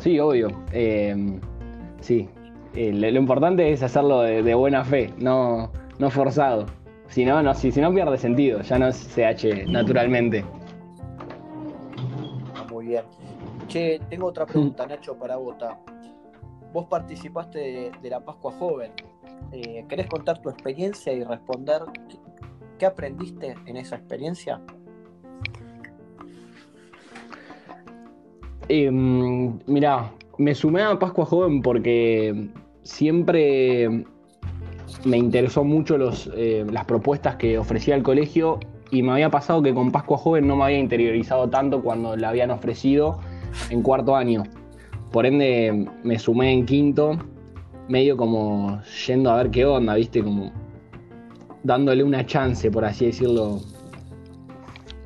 Sí, 0.00 0.18
obvio. 0.20 0.48
eh, 0.72 1.40
sí. 2.00 2.28
Eh, 2.74 2.92
lo, 2.92 3.10
lo 3.10 3.18
importante 3.18 3.72
es 3.72 3.82
hacerlo 3.82 4.20
de, 4.20 4.42
de 4.42 4.54
buena 4.54 4.84
fe, 4.84 5.12
no, 5.18 5.72
no 5.98 6.10
forzado. 6.10 6.66
Si 7.08 7.24
no, 7.24 7.42
no, 7.42 7.54
si, 7.54 7.72
si 7.72 7.80
no 7.80 7.92
pierde 7.92 8.18
sentido, 8.18 8.60
ya 8.60 8.78
no 8.78 8.88
es 8.88 8.96
CH 9.14 9.66
naturalmente. 9.68 10.44
Ah, 12.54 12.66
Muy 12.70 12.86
bien. 12.86 13.04
Che, 13.66 14.00
tengo 14.08 14.26
otra 14.26 14.46
pregunta, 14.46 14.86
Nacho, 14.86 15.16
para 15.18 15.36
Bota. 15.36 15.78
Vos 16.72 16.86
participaste 16.86 17.58
de, 17.58 17.90
de 18.02 18.10
la 18.10 18.20
Pascua 18.20 18.52
Joven. 18.52 18.92
Eh, 19.52 19.84
¿Querés 19.88 20.06
contar 20.06 20.40
tu 20.40 20.50
experiencia 20.50 21.12
y 21.12 21.24
responder 21.24 21.82
qué, 22.08 22.16
qué 22.78 22.86
aprendiste 22.86 23.54
en 23.66 23.76
esa 23.76 23.96
experiencia? 23.96 24.60
Eh, 28.68 28.90
mirá, 28.90 30.12
me 30.36 30.54
sumé 30.54 30.82
a 30.82 30.98
Pascua 30.98 31.24
Joven 31.24 31.62
porque 31.62 32.50
siempre 32.82 34.04
me 35.08 35.16
interesó 35.16 35.64
mucho 35.64 35.96
los, 35.96 36.30
eh, 36.36 36.64
las 36.70 36.84
propuestas 36.84 37.36
que 37.36 37.58
ofrecía 37.58 37.94
el 37.94 38.02
colegio 38.02 38.60
y 38.90 39.02
me 39.02 39.12
había 39.12 39.30
pasado 39.30 39.62
que 39.62 39.74
con 39.74 39.90
Pascua 39.90 40.18
Joven 40.18 40.46
no 40.46 40.56
me 40.56 40.64
había 40.64 40.78
interiorizado 40.78 41.48
tanto 41.48 41.82
cuando 41.82 42.16
la 42.16 42.28
habían 42.28 42.50
ofrecido 42.50 43.18
en 43.70 43.82
cuarto 43.82 44.14
año. 44.14 44.44
Por 45.10 45.24
ende 45.24 45.86
me 46.04 46.18
sumé 46.18 46.52
en 46.52 46.66
quinto, 46.66 47.18
medio 47.88 48.16
como 48.16 48.80
yendo 49.06 49.30
a 49.30 49.36
ver 49.36 49.50
qué 49.50 49.64
onda, 49.64 49.94
viste, 49.94 50.22
como 50.22 50.52
dándole 51.62 52.04
una 52.04 52.24
chance, 52.26 52.70
por 52.70 52.84
así 52.84 53.06
decirlo, 53.06 53.60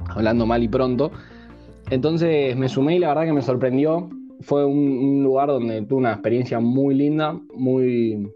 hablando 0.08 0.46
mal 0.46 0.62
y 0.62 0.68
pronto. 0.68 1.12
Entonces 1.90 2.56
me 2.56 2.68
sumé 2.68 2.96
y 2.96 2.98
la 2.98 3.08
verdad 3.08 3.24
que 3.24 3.32
me 3.32 3.42
sorprendió. 3.42 4.10
Fue 4.40 4.64
un, 4.64 4.78
un 4.78 5.22
lugar 5.22 5.48
donde 5.48 5.82
tuve 5.82 6.00
una 6.00 6.12
experiencia 6.12 6.58
muy 6.58 6.96
linda, 6.96 7.38
muy, 7.54 8.28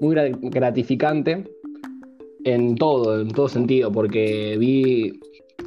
muy 0.00 0.14
gra- 0.14 0.38
gratificante 0.40 1.44
en 2.44 2.74
todo, 2.74 3.20
en 3.20 3.28
todo 3.28 3.48
sentido, 3.48 3.90
porque 3.90 4.56
vi 4.58 5.20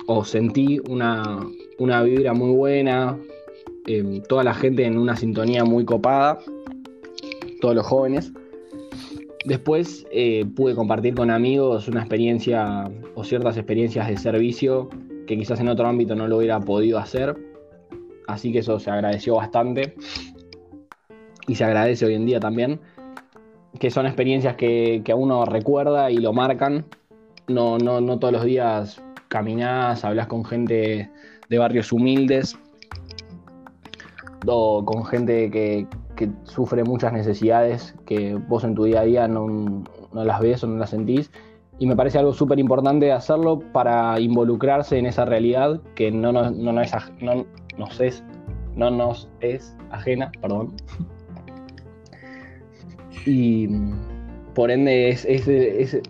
o 0.07 0.24
sentí 0.24 0.79
una, 0.89 1.46
una 1.79 2.03
vibra 2.03 2.34
muy 2.34 2.51
buena, 2.51 3.17
eh, 3.88 4.22
toda 4.27 4.43
la 4.43 4.53
gente 4.53 4.86
en 4.86 4.98
una 4.98 5.15
sintonía 5.15 5.65
muy 5.65 5.86
copada, 5.86 6.39
todos 7.62 7.75
los 7.75 7.86
jóvenes. 7.86 8.31
Después 9.46 10.05
eh, 10.12 10.46
pude 10.55 10.75
compartir 10.75 11.15
con 11.15 11.31
amigos 11.31 11.88
una 11.88 12.01
experiencia 12.01 12.91
o 13.15 13.24
ciertas 13.24 13.55
experiencias 13.57 14.07
de 14.07 14.17
servicio 14.17 14.89
que 15.25 15.38
quizás 15.38 15.60
en 15.62 15.69
otro 15.69 15.88
ámbito 15.88 16.15
no 16.15 16.27
lo 16.27 16.38
hubiera 16.38 16.60
podido 16.60 16.98
hacer. 16.98 17.36
Así 18.27 18.51
que 18.51 18.60
eso 18.60 18.77
se 18.79 18.91
agradeció 18.91 19.36
bastante. 19.36 19.96
Y 21.48 21.55
se 21.55 21.63
agradece 21.63 22.05
hoy 22.05 22.15
en 22.15 22.25
día 22.25 22.41
también. 22.41 22.81
Que 23.79 23.91
son 23.91 24.05
experiencias 24.05 24.55
que, 24.55 25.01
que 25.03 25.12
a 25.12 25.15
uno 25.15 25.46
recuerda 25.46 26.12
y 26.12 26.17
lo 26.17 26.34
marcan. 26.34 26.86
No, 27.48 27.77
no, 27.77 28.01
no 28.01 28.19
todos 28.19 28.34
los 28.34 28.43
días 28.43 29.01
caminás, 29.27 30.03
hablas 30.03 30.27
con 30.27 30.43
gente 30.43 31.10
de 31.50 31.57
barrios 31.57 31.91
humildes. 31.91 32.57
O 34.46 34.86
con 34.86 35.05
gente 35.05 35.51
que, 35.51 35.88
que 36.15 36.29
sufre 36.43 36.84
muchas 36.84 37.13
necesidades 37.13 37.96
que 38.05 38.36
vos 38.36 38.63
en 38.63 38.75
tu 38.75 38.86
día 38.86 39.01
a 39.01 39.03
día 39.03 39.27
no, 39.27 39.48
no 40.13 40.24
las 40.24 40.39
ves 40.39 40.63
o 40.63 40.67
no 40.67 40.77
las 40.77 40.91
sentís 40.91 41.31
y 41.79 41.86
me 41.86 41.96
parece 41.96 42.17
algo 42.17 42.34
súper 42.34 42.60
importante 42.60 43.12
hacerlo 43.12 43.60
para 43.72 44.19
involucrarse 44.19 44.98
en 44.98 45.05
esa 45.05 45.25
realidad 45.25 45.79
que 45.96 46.12
no 46.12 46.31
nos, 46.31 46.55
no 46.55 46.74
nos 46.74 46.93
es, 46.93 47.12
no 47.22 47.46
nos 47.77 48.00
es, 48.00 48.24
no 48.75 48.89
nos 48.89 49.29
es 49.41 49.75
ajena, 49.91 50.31
perdón. 50.41 50.74
Y 53.25 53.67
por 54.53 54.71
ende 54.71 55.09
es, 55.09 55.25
es- 55.25 56.01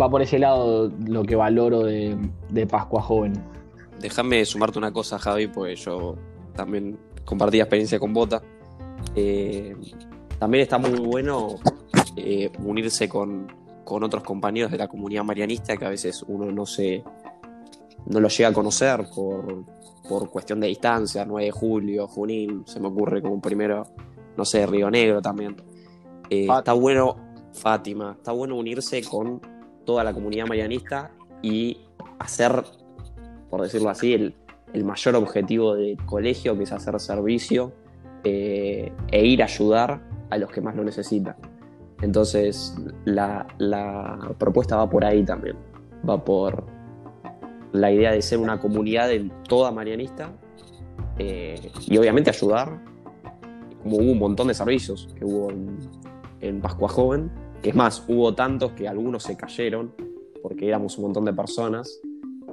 va 0.00 0.10
por 0.10 0.22
ese 0.22 0.38
lado 0.38 0.90
lo 1.06 1.22
que 1.22 1.36
valoro 1.36 1.84
de, 1.84 2.16
de 2.50 2.66
Pascua 2.66 3.00
Joven. 3.02 3.32
Déjame 4.00 4.44
sumarte 4.44 4.78
una 4.78 4.92
cosa, 4.92 5.18
Javi, 5.18 5.46
pues 5.46 5.84
yo 5.84 6.16
también 6.54 6.98
compartí 7.24 7.60
experiencia 7.60 7.98
con 7.98 8.12
Bota. 8.12 8.42
Eh, 9.14 9.74
también 10.38 10.62
está 10.62 10.78
muy 10.78 10.98
bueno 10.98 11.56
eh, 12.16 12.50
unirse 12.64 13.08
con, 13.08 13.46
con 13.84 14.02
otros 14.02 14.24
compañeros 14.24 14.72
de 14.72 14.78
la 14.78 14.88
comunidad 14.88 15.22
marianista 15.24 15.76
que 15.76 15.84
a 15.84 15.90
veces 15.90 16.24
uno 16.26 16.50
no 16.50 16.66
se 16.66 17.02
no 18.06 18.20
lo 18.20 18.28
llega 18.28 18.50
a 18.50 18.52
conocer 18.52 19.06
por, 19.14 19.64
por 20.08 20.28
cuestión 20.30 20.60
de 20.60 20.66
distancia, 20.66 21.24
9 21.24 21.46
de 21.46 21.50
julio, 21.52 22.06
Junín, 22.06 22.64
se 22.66 22.78
me 22.80 22.88
ocurre 22.88 23.22
como 23.22 23.40
primero, 23.40 23.86
no 24.36 24.44
sé, 24.44 24.66
Río 24.66 24.90
Negro 24.90 25.22
también. 25.22 25.56
Eh, 26.30 26.46
está 26.50 26.72
bueno, 26.72 27.16
Fátima, 27.52 28.16
está 28.16 28.32
bueno 28.32 28.56
unirse 28.56 29.02
con 29.02 29.40
toda 29.84 30.02
la 30.04 30.12
comunidad 30.12 30.46
marianista 30.46 31.10
y 31.42 31.78
hacer, 32.18 32.64
por 33.50 33.62
decirlo 33.62 33.90
así, 33.90 34.14
el, 34.14 34.34
el 34.72 34.84
mayor 34.84 35.16
objetivo 35.16 35.74
del 35.74 35.96
colegio, 36.04 36.56
que 36.56 36.64
es 36.64 36.72
hacer 36.72 36.98
servicio 37.00 37.72
eh, 38.24 38.92
e 39.10 39.26
ir 39.26 39.42
a 39.42 39.46
ayudar 39.46 40.00
a 40.30 40.38
los 40.38 40.50
que 40.50 40.60
más 40.60 40.74
lo 40.74 40.82
necesitan. 40.82 41.36
Entonces, 42.02 42.74
la, 43.04 43.46
la 43.58 44.34
propuesta 44.38 44.76
va 44.76 44.88
por 44.88 45.04
ahí 45.04 45.24
también. 45.24 45.56
Va 46.08 46.22
por 46.22 46.64
la 47.72 47.90
idea 47.90 48.12
de 48.12 48.22
ser 48.22 48.38
una 48.38 48.58
comunidad 48.58 49.10
en 49.12 49.32
toda 49.48 49.70
marianista 49.72 50.32
eh, 51.18 51.70
y 51.86 51.96
obviamente 51.96 52.30
ayudar, 52.30 52.80
como 53.82 53.96
hubo 53.96 54.12
un 54.12 54.18
montón 54.18 54.48
de 54.48 54.54
servicios 54.54 55.08
que 55.18 55.24
hubo 55.24 55.50
en, 55.50 55.78
en 56.48 56.60
Pascua 56.60 56.88
Joven, 56.88 57.30
que 57.62 57.70
es 57.70 57.74
más, 57.76 58.04
hubo 58.08 58.34
tantos 58.34 58.72
que 58.72 58.86
algunos 58.86 59.22
se 59.22 59.36
cayeron 59.36 59.92
porque 60.42 60.68
éramos 60.68 60.98
un 60.98 61.04
montón 61.04 61.24
de 61.24 61.32
personas, 61.32 62.00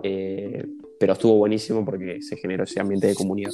eh, 0.04 0.66
pero 1.00 1.14
estuvo 1.14 1.36
buenísimo 1.38 1.84
porque 1.84 2.22
se 2.22 2.38
generó 2.38 2.64
ese 2.64 2.80
ambiente 2.80 3.08
de 3.08 3.16
comunidad. 3.16 3.52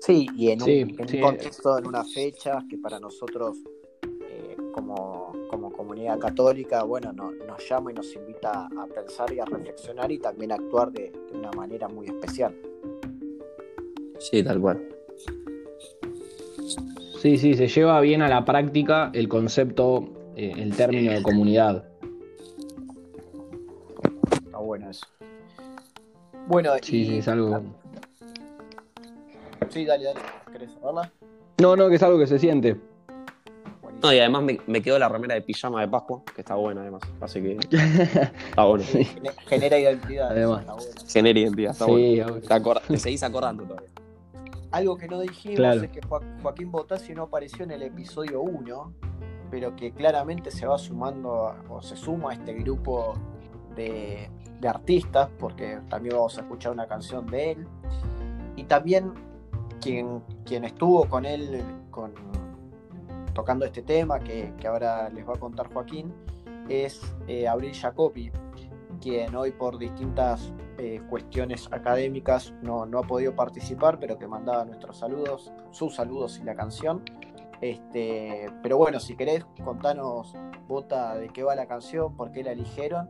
Sí, 0.00 0.26
y 0.34 0.48
en 0.50 0.62
un, 0.62 0.66
Sí, 0.66 0.80
en 0.80 0.88
un 1.16 1.20
contexto, 1.20 1.78
en 1.78 1.86
una 1.86 2.04
fecha 2.04 2.64
que 2.68 2.78
para 2.78 2.98
nosotros, 2.98 3.58
eh, 4.02 4.56
como, 4.72 5.32
como 5.50 5.70
comunidad 5.70 6.18
católica, 6.18 6.84
bueno, 6.84 7.12
no- 7.12 7.32
nos 7.32 7.68
llama 7.68 7.90
y 7.90 7.94
nos 7.94 8.14
invita 8.14 8.66
a 8.78 8.86
pensar 8.86 9.30
y 9.34 9.40
a 9.40 9.44
reflexionar 9.44 10.10
y 10.10 10.18
también 10.18 10.52
a 10.52 10.54
actuar 10.54 10.90
de, 10.92 11.10
de 11.10 11.36
una 11.38 11.50
manera 11.52 11.88
muy 11.88 12.06
especial. 12.06 12.54
Sí, 14.18 14.42
tal 14.42 14.60
cual. 14.60 14.88
Sí, 17.20 17.36
sí, 17.38 17.54
se 17.54 17.66
lleva 17.68 18.00
bien 18.00 18.22
a 18.22 18.28
la 18.28 18.44
práctica 18.44 19.10
el 19.12 19.28
concepto, 19.28 20.08
eh, 20.36 20.52
el 20.56 20.74
término 20.76 21.12
de 21.12 21.22
comunidad. 21.22 21.84
Está 24.44 24.58
bueno 24.58 24.90
eso. 24.90 25.06
Bueno, 26.46 26.72
Sí, 26.82 27.02
y- 27.02 27.06
sí, 27.06 27.18
es 27.18 27.28
algo. 27.28 27.60
Sí, 29.68 29.84
dale, 29.84 30.04
dale. 30.04 30.20
¿Querés 30.52 30.70
saberla? 30.72 31.12
No, 31.60 31.76
no, 31.76 31.88
que 31.88 31.96
es 31.96 32.02
algo 32.02 32.18
que 32.18 32.26
se 32.26 32.38
siente. 32.38 32.76
Buenísimo. 33.82 34.00
No, 34.08 34.12
y 34.14 34.18
además 34.20 34.42
me, 34.44 34.60
me 34.68 34.80
quedó 34.80 34.98
la 34.98 35.08
remera 35.08 35.34
de 35.34 35.42
pijama 35.42 35.80
de 35.80 35.88
Pascua, 35.88 36.22
que 36.34 36.40
está 36.40 36.54
buena 36.54 36.82
además. 36.82 37.02
Así 37.20 37.42
que 37.42 37.58
está 38.50 38.64
bueno. 38.64 38.84
Gene- 38.84 39.30
Genera 39.46 39.78
identidad. 39.78 40.26
eso 40.38 40.54
Además. 40.54 40.60
está 40.60 40.72
bueno. 40.74 40.90
Genera 41.08 41.38
identidad, 41.40 41.72
está 41.72 41.86
bueno. 41.86 42.34
Sí. 42.40 42.40
Te, 42.46 42.54
acor- 42.54 42.80
te 42.86 42.96
seguís 42.96 43.22
acordando 43.24 43.64
todavía. 43.64 43.90
Algo 44.70 44.96
que 44.96 45.08
no 45.08 45.20
dijimos 45.20 45.56
Claro. 45.56 45.82
es 45.82 45.90
que 45.90 46.00
Jo- 46.06 46.20
Joaquín 46.42 46.70
Botassi 46.70 47.14
no 47.14 47.24
apareció 47.24 47.64
en 47.64 47.70
el 47.70 47.82
episodio 47.82 48.42
1, 48.42 48.92
pero 49.50 49.74
que 49.74 49.92
claramente 49.92 50.50
se 50.50 50.66
va 50.66 50.76
sumando 50.78 51.46
a- 51.48 51.56
o 51.70 51.80
se 51.80 51.96
suma 51.96 52.30
a 52.30 52.34
este 52.34 52.52
grupo 52.54 53.14
de, 53.74 54.30
de 54.60 54.68
artistas, 54.68 55.30
porque 55.38 55.80
también 55.88 56.16
vamos 56.16 56.36
a 56.36 56.42
escuchar 56.42 56.72
una 56.72 56.86
canción 56.86 57.26
de 57.26 57.52
él. 57.52 57.66
Y 58.56 58.64
también 58.64 59.12
quien, 59.80 60.20
quien 60.44 60.64
estuvo 60.64 61.04
con 61.08 61.24
él 61.24 61.62
con, 61.90 62.12
tocando 63.32 63.64
este 63.64 63.82
tema, 63.82 64.18
que, 64.20 64.52
que 64.58 64.66
ahora 64.66 65.08
les 65.10 65.26
va 65.26 65.34
a 65.34 65.38
contar 65.38 65.72
Joaquín, 65.72 66.12
es 66.68 67.00
eh, 67.28 67.48
Abril 67.48 67.72
Jacobi, 67.74 68.30
quien 68.98 69.34
hoy 69.34 69.52
por 69.52 69.78
distintas 69.78 70.52
eh, 70.78 71.00
cuestiones 71.08 71.68
académicas 71.72 72.52
no, 72.62 72.86
no 72.86 72.98
ha 72.98 73.02
podido 73.02 73.34
participar, 73.34 73.98
pero 73.98 74.18
que 74.18 74.26
mandaba 74.26 74.64
nuestros 74.64 74.98
saludos, 74.98 75.52
sus 75.70 75.94
saludos 75.94 76.38
y 76.40 76.44
la 76.44 76.54
canción. 76.54 77.02
Este, 77.60 78.46
pero 78.62 78.76
bueno, 78.78 79.00
si 79.00 79.16
querés, 79.16 79.44
contanos, 79.64 80.34
Bota, 80.68 81.16
de 81.16 81.28
qué 81.30 81.42
va 81.42 81.54
la 81.56 81.66
canción, 81.66 82.14
por 82.14 82.30
qué 82.30 82.44
la 82.44 82.52
eligieron, 82.52 83.08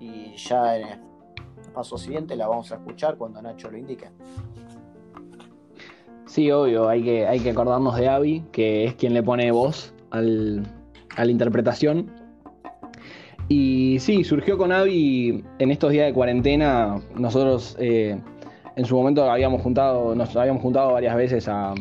y 0.00 0.34
ya 0.36 0.76
en 0.76 0.86
el 0.88 1.00
paso 1.72 1.96
siguiente 1.98 2.34
la 2.34 2.48
vamos 2.48 2.72
a 2.72 2.76
escuchar 2.76 3.16
cuando 3.16 3.40
Nacho 3.40 3.70
lo 3.70 3.78
indique. 3.78 4.10
Sí, 6.26 6.50
obvio, 6.50 6.88
hay 6.88 7.04
que, 7.04 7.26
hay 7.26 7.38
que 7.40 7.50
acordarnos 7.50 7.96
de 7.96 8.08
Abby, 8.08 8.44
que 8.50 8.84
es 8.84 8.94
quien 8.94 9.14
le 9.14 9.22
pone 9.22 9.52
voz 9.52 9.94
al- 10.10 10.66
a 11.16 11.24
la 11.24 11.30
interpretación. 11.30 12.10
Y 13.48 13.98
sí, 14.00 14.24
surgió 14.24 14.56
con 14.56 14.72
Abby 14.72 15.44
en 15.58 15.70
estos 15.70 15.92
días 15.92 16.06
de 16.06 16.12
cuarentena. 16.12 17.00
Nosotros 17.14 17.76
eh, 17.78 18.18
en 18.76 18.84
su 18.84 18.96
momento 18.96 19.30
habíamos 19.30 19.62
juntado, 19.62 20.14
nos 20.14 20.34
habíamos 20.36 20.62
juntado 20.62 20.92
varias 20.92 21.16
veces 21.16 21.48
a, 21.48 21.74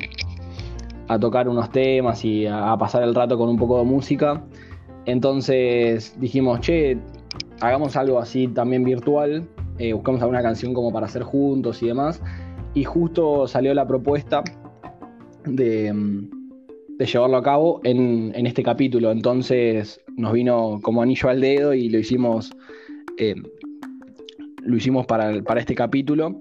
tocar 1.19 1.47
unos 1.47 1.69
temas 1.69 2.25
y 2.25 2.47
a, 2.47 2.71
a 2.71 2.77
pasar 2.77 3.03
el 3.03 3.13
rato 3.13 3.37
con 3.37 3.47
un 3.47 3.57
poco 3.57 3.77
de 3.77 3.85
música. 3.85 4.43
Entonces 5.05 6.19
dijimos, 6.19 6.59
che, 6.61 6.97
hagamos 7.61 7.95
algo 7.95 8.19
así 8.19 8.47
también 8.47 8.83
virtual, 8.83 9.47
eh, 9.79 9.93
buscamos 9.93 10.21
alguna 10.21 10.41
canción 10.41 10.73
como 10.73 10.91
para 10.91 11.05
hacer 11.05 11.23
juntos 11.23 11.81
y 11.81 11.87
demás. 11.87 12.21
Y 12.73 12.83
justo 12.83 13.47
salió 13.47 13.73
la 13.73 13.87
propuesta 13.87 14.43
de, 15.45 15.93
mm, 15.93 16.42
de 16.97 17.05
llevarlo 17.05 17.37
a 17.37 17.43
cabo 17.43 17.81
en, 17.83 18.31
en 18.35 18.45
este 18.45 18.63
capítulo. 18.63 19.11
Entonces 19.11 19.99
nos 20.15 20.33
vino 20.33 20.79
como 20.81 21.01
anillo 21.01 21.29
al 21.29 21.41
dedo 21.41 21.73
y 21.73 21.89
lo 21.89 21.99
hicimos, 21.99 22.51
eh, 23.17 23.35
lo 24.61 24.77
hicimos 24.77 25.05
para, 25.05 25.41
para 25.43 25.59
este 25.59 25.75
capítulo. 25.75 26.39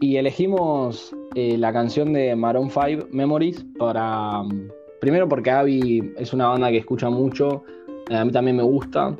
Y 0.00 0.16
elegimos 0.16 1.14
eh, 1.34 1.56
la 1.56 1.72
canción 1.72 2.12
de 2.12 2.34
Maroon 2.34 2.70
5, 2.70 3.08
Memories, 3.12 3.64
para. 3.78 4.42
mm, 4.42 4.68
Primero 5.00 5.28
porque 5.28 5.50
Abby 5.50 6.12
es 6.16 6.32
una 6.32 6.46
banda 6.46 6.70
que 6.70 6.76
escucha 6.76 7.10
mucho, 7.10 7.64
eh, 8.08 8.14
a 8.14 8.24
mí 8.24 8.30
también 8.30 8.56
me 8.56 8.62
gusta, 8.62 9.16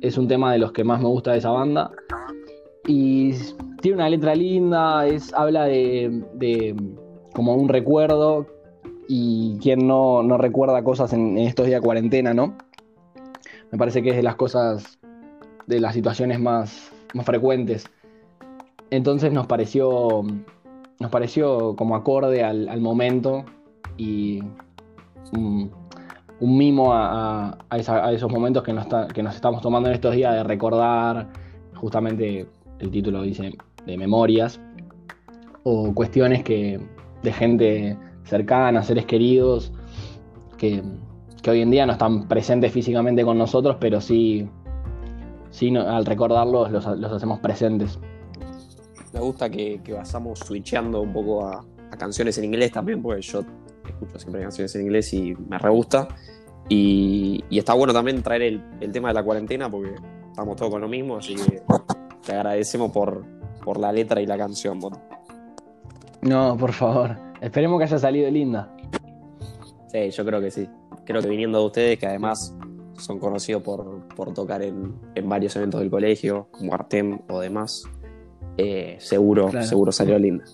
es 0.00 0.18
un 0.18 0.26
tema 0.26 0.52
de 0.52 0.58
los 0.58 0.72
que 0.72 0.82
más 0.82 1.00
me 1.00 1.06
gusta 1.06 1.30
de 1.30 1.38
esa 1.38 1.50
banda. 1.50 1.92
Y 2.88 3.34
tiene 3.80 3.98
una 3.98 4.08
letra 4.08 4.34
linda, 4.34 5.06
es, 5.06 5.32
habla 5.34 5.66
de, 5.66 6.20
de 6.34 6.74
como 7.32 7.54
un 7.54 7.68
recuerdo 7.68 8.44
y 9.12 9.58
quien 9.58 9.88
no, 9.88 10.22
no 10.22 10.38
recuerda 10.38 10.84
cosas 10.84 11.12
en, 11.12 11.36
estos 11.36 11.66
días 11.66 11.80
de 11.80 11.84
cuarentena, 11.84 12.32
¿no? 12.32 12.56
Me 13.72 13.76
parece 13.76 14.04
que 14.04 14.10
es 14.10 14.16
de 14.16 14.22
las 14.22 14.36
cosas, 14.36 15.00
de 15.66 15.80
las 15.80 15.94
situaciones 15.94 16.38
más, 16.38 16.92
más 17.12 17.26
frecuentes. 17.26 17.90
Entonces 18.88 19.32
nos 19.32 19.48
pareció, 19.48 20.22
nos 21.00 21.10
pareció 21.10 21.74
como 21.74 21.96
acorde 21.96 22.44
al, 22.44 22.80
momento 22.80 23.44
y 23.96 24.44
un, 25.36 25.72
un 26.38 26.56
mimo 26.56 26.92
a, 26.94 27.58
esos 28.12 28.30
momentos 28.30 28.62
que 28.62 28.72
nos, 28.72 28.86
que 29.12 29.24
nos 29.24 29.34
estamos 29.34 29.60
tomando 29.60 29.88
en 29.88 29.96
estos 29.96 30.14
días 30.14 30.34
de 30.34 30.44
recordar, 30.44 31.26
justamente 31.74 32.46
el 32.78 32.90
título 32.92 33.22
dice, 33.22 33.58
de 33.86 33.98
memorias, 33.98 34.60
o 35.64 35.92
cuestiones 35.94 36.44
que 36.44 36.78
de 37.24 37.32
gente 37.32 37.98
cercana, 38.30 38.82
seres 38.82 39.04
queridos, 39.06 39.72
que, 40.56 40.82
que 41.42 41.50
hoy 41.50 41.60
en 41.62 41.70
día 41.70 41.84
no 41.84 41.92
están 41.92 42.28
presentes 42.28 42.72
físicamente 42.72 43.24
con 43.24 43.36
nosotros, 43.36 43.76
pero 43.80 44.00
sí, 44.00 44.48
sí 45.50 45.70
no- 45.70 45.82
al 45.82 46.06
recordarlos 46.06 46.70
los, 46.70 46.86
los 46.98 47.12
hacemos 47.12 47.40
presentes. 47.40 47.98
Me 49.12 49.20
gusta 49.20 49.50
que, 49.50 49.80
que 49.82 49.92
vayamos 49.92 50.38
switcheando 50.38 51.00
un 51.00 51.12
poco 51.12 51.44
a, 51.46 51.64
a 51.90 51.96
canciones 51.96 52.38
en 52.38 52.44
inglés 52.44 52.70
también, 52.70 53.02
porque 53.02 53.20
yo 53.22 53.40
escucho 53.86 54.18
siempre 54.18 54.42
canciones 54.42 54.74
en 54.76 54.82
inglés 54.82 55.12
y 55.12 55.34
me 55.48 55.58
re 55.58 55.68
gusta. 55.70 56.06
Y, 56.68 57.42
y 57.50 57.58
está 57.58 57.74
bueno 57.74 57.92
también 57.92 58.22
traer 58.22 58.42
el, 58.42 58.62
el 58.80 58.92
tema 58.92 59.08
de 59.08 59.14
la 59.14 59.24
cuarentena, 59.24 59.68
porque 59.68 59.92
estamos 60.28 60.54
todos 60.54 60.70
con 60.70 60.80
lo 60.80 60.88
mismo, 60.88 61.16
así 61.16 61.34
que 61.34 61.60
te 62.24 62.32
agradecemos 62.32 62.92
por, 62.92 63.24
por 63.64 63.80
la 63.80 63.90
letra 63.90 64.20
y 64.20 64.26
la 64.26 64.38
canción. 64.38 64.78
No, 66.22 66.56
por 66.56 66.70
favor, 66.72 67.16
esperemos 67.40 67.78
que 67.78 67.84
haya 67.84 67.98
salido 67.98 68.30
linda. 68.30 68.74
Sí, 69.88 70.10
yo 70.10 70.24
creo 70.24 70.40
que 70.40 70.50
sí. 70.50 70.68
Creo 71.04 71.20
que 71.20 71.28
viniendo 71.28 71.58
de 71.60 71.66
ustedes, 71.66 71.98
que 71.98 72.06
además 72.06 72.54
son 72.98 73.18
conocidos 73.18 73.62
por, 73.62 74.06
por 74.14 74.32
tocar 74.34 74.62
en, 74.62 74.94
en 75.14 75.28
varios 75.28 75.56
eventos 75.56 75.80
del 75.80 75.90
colegio, 75.90 76.48
como 76.52 76.74
Artem 76.74 77.18
o 77.28 77.40
demás, 77.40 77.82
eh, 78.58 78.96
seguro, 79.00 79.48
Claro. 79.48 79.66
seguro 79.66 79.92
salió 79.92 80.18
linda. 80.18 80.44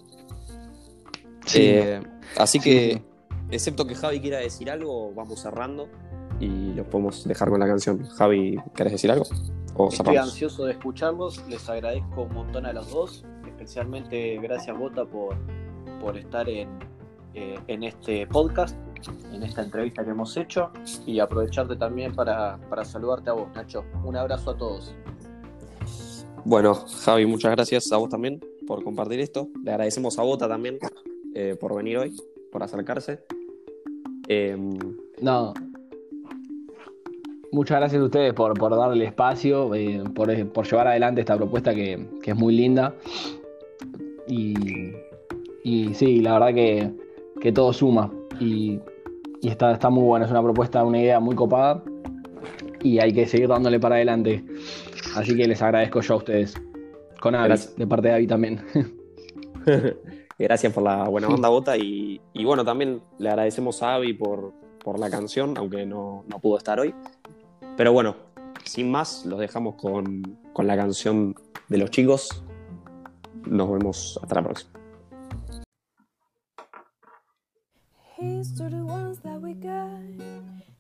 Sí. 1.44 1.62
Eh, 1.62 2.00
así 2.38 2.58
Sí, 2.60 2.64
que, 2.70 3.02
excepto 3.50 3.86
que 3.86 3.94
Javi 3.94 4.20
quiera 4.20 4.38
decir 4.38 4.70
algo, 4.70 5.12
vamos 5.14 5.40
cerrando 5.40 5.88
y 6.40 6.72
los 6.74 6.86
podemos 6.86 7.24
dejar 7.26 7.50
con 7.50 7.60
la 7.60 7.66
canción. 7.66 8.04
Javi, 8.06 8.56
¿querés 8.74 8.92
decir 8.92 9.10
algo? 9.10 9.24
O 9.74 9.88
Estoy 9.88 10.16
ansioso 10.16 10.64
de 10.64 10.72
escucharlos, 10.72 11.44
les 11.48 11.68
agradezco 11.68 12.22
un 12.22 12.34
montón 12.34 12.64
a 12.66 12.72
los 12.72 12.90
dos, 12.90 13.24
especialmente 13.46 14.38
gracias 14.40 14.76
Bota 14.78 15.04
por, 15.04 15.36
por 16.06 16.16
estar 16.16 16.48
en, 16.48 16.68
eh, 17.34 17.58
en 17.66 17.82
este 17.82 18.28
podcast, 18.28 18.76
en 19.32 19.42
esta 19.42 19.64
entrevista 19.64 20.04
que 20.04 20.10
hemos 20.10 20.36
hecho 20.36 20.70
y 21.04 21.18
aprovecharte 21.18 21.74
también 21.74 22.14
para, 22.14 22.58
para 22.70 22.84
saludarte 22.84 23.30
a 23.30 23.32
vos, 23.32 23.48
Nacho. 23.56 23.84
Un 24.04 24.14
abrazo 24.14 24.52
a 24.52 24.56
todos. 24.56 24.94
Bueno, 26.44 26.74
Javi, 26.74 27.26
muchas 27.26 27.50
gracias 27.50 27.90
a 27.90 27.96
vos 27.96 28.08
también 28.08 28.40
por 28.68 28.84
compartir 28.84 29.18
esto. 29.18 29.48
Le 29.64 29.72
agradecemos 29.72 30.16
a 30.20 30.22
Bota 30.22 30.46
también 30.46 30.78
eh, 31.34 31.56
por 31.58 31.74
venir 31.74 31.98
hoy, 31.98 32.16
por 32.52 32.62
acercarse. 32.62 33.24
Eh, 34.28 34.56
No. 35.20 35.54
Muchas 37.50 37.78
gracias 37.78 38.00
a 38.00 38.04
ustedes 38.04 38.32
por, 38.32 38.54
por 38.54 38.76
darle 38.76 39.06
espacio, 39.06 39.74
eh, 39.74 40.04
por, 40.14 40.52
por 40.52 40.66
llevar 40.66 40.86
adelante 40.86 41.22
esta 41.22 41.36
propuesta 41.36 41.74
que, 41.74 42.06
que 42.22 42.30
es 42.30 42.36
muy 42.36 42.54
linda. 42.54 42.94
Y, 44.28 44.54
y 45.66 45.94
sí, 45.94 46.20
la 46.20 46.34
verdad 46.34 46.54
que, 46.54 46.92
que 47.40 47.50
todo 47.50 47.72
suma. 47.72 48.08
Y, 48.38 48.78
y 49.42 49.48
está, 49.48 49.72
está 49.72 49.90
muy 49.90 50.04
bueno, 50.04 50.24
es 50.24 50.30
una 50.30 50.40
propuesta, 50.40 50.84
una 50.84 51.00
idea 51.00 51.18
muy 51.18 51.34
copada. 51.34 51.82
Y 52.84 53.00
hay 53.00 53.12
que 53.12 53.26
seguir 53.26 53.48
dándole 53.48 53.80
para 53.80 53.96
adelante. 53.96 54.44
Así 55.16 55.36
que 55.36 55.48
les 55.48 55.60
agradezco 55.60 56.00
yo 56.02 56.14
a 56.14 56.16
ustedes. 56.18 56.54
Con 57.20 57.34
Avi, 57.34 57.58
de 57.76 57.84
parte 57.84 58.06
de 58.06 58.14
Avi 58.14 58.28
también. 58.28 58.64
Gracias 60.38 60.72
por 60.72 60.84
la 60.84 61.08
buena 61.08 61.26
onda, 61.26 61.48
Bota. 61.48 61.76
Y, 61.76 62.20
y 62.32 62.44
bueno, 62.44 62.64
también 62.64 63.02
le 63.18 63.28
agradecemos 63.28 63.82
a 63.82 63.94
Avi 63.94 64.12
por, 64.12 64.52
por 64.84 65.00
la 65.00 65.10
canción, 65.10 65.58
aunque 65.58 65.84
no, 65.84 66.22
no 66.28 66.38
pudo 66.38 66.58
estar 66.58 66.78
hoy. 66.78 66.94
Pero 67.76 67.92
bueno, 67.92 68.14
sin 68.62 68.88
más, 68.88 69.26
los 69.26 69.40
dejamos 69.40 69.74
con, 69.74 70.38
con 70.52 70.68
la 70.68 70.76
canción 70.76 71.34
de 71.66 71.78
los 71.78 71.90
chicos. 71.90 72.44
Nos 73.44 73.68
vemos 73.68 74.16
hasta 74.22 74.36
la 74.36 74.42
próxima. 74.44 74.75
Here's 78.18 78.50
to 78.52 78.70
the 78.70 78.82
ones 78.82 79.18
that 79.24 79.42
we 79.42 79.52
got. 79.52 79.90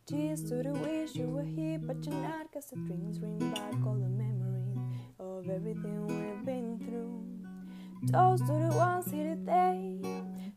Cheers 0.08 0.44
to 0.44 0.62
the 0.62 0.72
wish 0.72 1.14
you 1.16 1.26
were 1.26 1.44
here, 1.44 1.78
but 1.78 2.02
you're 2.06 2.14
not. 2.14 2.50
Cause 2.50 2.70
the 2.70 2.76
dreams 2.76 3.18
bring 3.18 3.38
back 3.52 3.74
all 3.84 3.92
the 3.92 4.08
memories 4.08 4.78
of 5.20 5.46
everything 5.50 6.06
we've 6.06 6.46
been 6.46 6.78
through. 6.78 8.10
Toast 8.10 8.46
to 8.46 8.52
the 8.52 8.74
ones 8.74 9.10
here 9.10 9.34
today. 9.34 10.00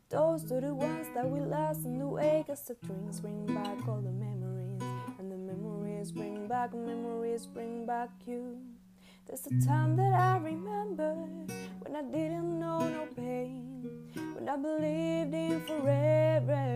Toast 0.10 0.48
to 0.48 0.62
the 0.62 0.74
ones 0.74 1.08
that 1.15 1.30
we 1.30 1.42
lost 1.42 1.84
in 1.84 2.00
the 2.00 2.08
way. 2.08 2.46
Cause 2.48 2.62
the 2.62 2.76
dreams 2.88 3.20
bring 3.20 3.46
back 3.48 3.86
all 3.86 4.00
the 4.00 4.13
memories. 4.13 4.82
And 5.20 5.30
the 5.30 5.36
memories 5.36 6.13
bring 6.13 6.48
back, 6.48 6.74
memories 6.74 7.46
bring 7.46 7.86
back 7.86 8.10
you. 8.26 8.58
There's 9.28 9.46
a 9.48 9.68
time 9.68 9.98
that 9.98 10.13
I 10.13 10.38
remember 10.38 11.13
when 11.80 11.94
I 11.94 12.04
didn't 12.04 12.58
know 12.58 12.80
no 12.80 13.06
pain. 13.18 13.70
When 14.34 14.48
I 14.48 14.56
believed 14.56 15.34
in 15.34 15.62
forever, 15.68 16.69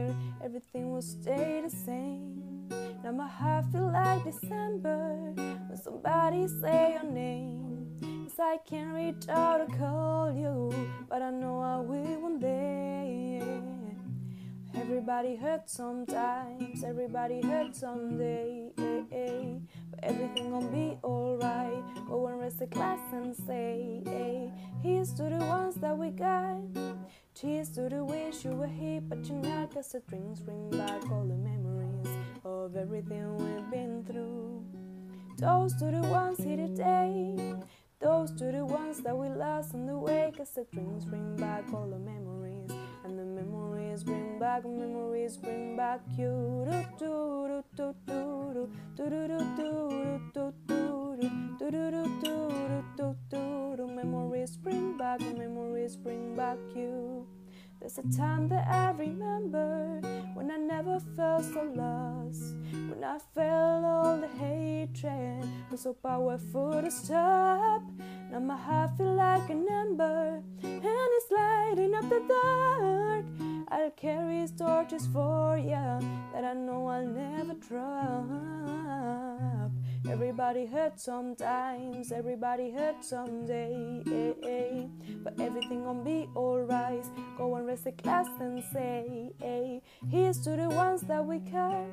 everything 0.43 0.91
will 0.91 1.01
stay 1.01 1.61
the 1.63 1.69
same. 1.69 2.67
Now 3.03 3.11
my 3.11 3.27
heart 3.27 3.65
feel 3.71 3.91
like 3.91 4.23
December 4.25 5.33
when 5.35 5.77
somebody 5.81 6.47
say 6.47 6.97
your 7.01 7.11
name. 7.11 7.87
Yes, 8.01 8.39
I 8.39 8.57
can't 8.57 8.93
reach 8.93 9.29
out 9.29 9.57
to 9.65 9.77
call 9.77 10.33
you, 10.33 10.73
but 11.09 11.21
I 11.21 11.29
know 11.29 11.61
I 11.61 11.77
will 11.77 12.21
one 12.21 12.39
day. 12.39 13.41
Everybody 14.75 15.35
hurts 15.35 15.73
sometimes, 15.73 16.83
everybody 16.83 17.41
hurts 17.41 17.79
someday. 17.79 18.71
But 19.91 20.03
everything 20.03 20.51
gonna 20.51 20.67
be 20.67 20.97
alright. 21.03 21.83
Go 22.07 22.27
and 22.27 22.39
rest 22.39 22.59
the 22.59 22.67
class 22.67 22.99
and 23.13 23.33
say, 23.33 24.51
Here's 24.81 25.13
to 25.13 25.23
the 25.23 25.37
ones 25.37 25.75
that 25.75 25.97
we 25.97 26.09
got. 26.09 26.59
Cheers 27.35 27.69
to 27.71 27.89
the 27.89 28.05
wish 28.05 28.45
you 28.45 28.51
were 28.51 28.67
here, 28.67 29.01
but 29.01 29.25
you're 29.25 29.37
not. 29.37 29.73
Cause 29.73 29.91
the 29.91 30.01
drinks 30.01 30.39
bring 30.41 30.69
back 30.69 31.09
all 31.11 31.25
the 31.25 31.35
memories 31.35 32.07
of 32.45 32.75
everything 32.75 33.37
we've 33.37 33.71
been 33.71 34.03
through. 34.05 34.63
Toast 35.39 35.79
to 35.79 35.85
the 35.85 36.01
ones 36.09 36.37
here 36.37 36.57
today. 36.57 37.55
Toast 37.99 38.37
to 38.37 38.51
the 38.51 38.63
ones 38.63 39.01
that 39.01 39.17
we 39.17 39.29
lost 39.29 39.73
on 39.73 39.87
the 39.87 39.97
way. 39.97 40.31
Cause 40.37 40.51
the 40.51 40.65
drinks 40.71 41.05
bring 41.05 41.35
back 41.35 41.63
all 41.73 41.87
the 41.87 41.97
memories. 41.97 42.69
And 43.03 43.17
the 43.17 43.25
memories 43.25 43.62
bring 44.01 44.39
back, 44.39 44.63
memories 44.63 45.37
bring 45.37 45.75
back 45.75 46.01
you. 46.17 46.65
Do 46.65 46.85
do 46.97 47.63
do 47.75 47.93
do 48.07 48.07
do 48.07 48.67
do 48.95 49.09
do 49.09 49.09
do 49.09 49.37
do 49.37 50.13
do 50.33 50.53
do 50.63 50.77
do 50.79 51.11
do 51.59 51.91
do 51.91 52.03
do 52.23 52.85
do 52.97 53.15
do 53.29 53.75
do 53.77 53.87
Memories 53.87 54.57
bring 54.57 54.97
back, 54.97 55.19
memories 55.37 55.95
bring 55.95 56.35
back 56.35 56.57
you. 56.75 57.27
There's 57.79 57.97
a 57.97 58.17
time 58.17 58.47
that 58.47 58.67
I 58.67 58.91
remember 58.91 59.99
when 60.33 60.49
I 60.49 60.57
never 60.57 60.99
felt 61.15 61.43
so 61.43 61.63
lost. 61.75 62.55
When 62.71 63.03
I 63.03 63.19
felt 63.35 63.83
all 63.83 64.17
the 64.17 64.27
hatred 64.39 65.45
was 65.69 65.81
so 65.81 65.93
powerful 65.93 66.81
to 66.81 66.89
stop. 66.89 67.83
Now 68.31 68.39
my 68.39 68.57
heart 68.57 68.97
feel 68.97 69.15
like 69.15 69.49
an 69.49 69.67
ember 69.69 70.41
and 70.63 70.81
it's 70.83 71.31
lighting 71.31 71.93
up 71.93 72.09
the 72.09 72.21
dark. 72.27 73.42
I'll 73.73 73.89
carry 73.89 74.45
torches 74.55 75.07
for 75.11 75.57
ya 75.57 75.99
that 76.31 76.43
I 76.43 76.53
know 76.53 76.85
I'll 76.85 77.07
never 77.07 77.55
drop. 77.55 78.23
Everybody 80.07 80.67
hurts 80.67 81.05
sometimes, 81.05 82.11
everybody 82.11 82.69
hurts 82.69 83.09
someday. 83.09 84.03
But 85.23 85.39
everything 85.39 85.85
gonna 85.85 86.03
be 86.03 86.29
alright. 86.35 87.03
Go 87.35 87.55
and 87.55 87.65
rest 87.65 87.85
the 87.85 87.93
class 87.93 88.27
and 88.39 88.63
say, 88.71 89.31
Here's 90.07 90.37
to 90.41 90.51
the 90.51 90.69
ones 90.69 91.01
that 91.01 91.25
we 91.25 91.39
care. 91.39 91.87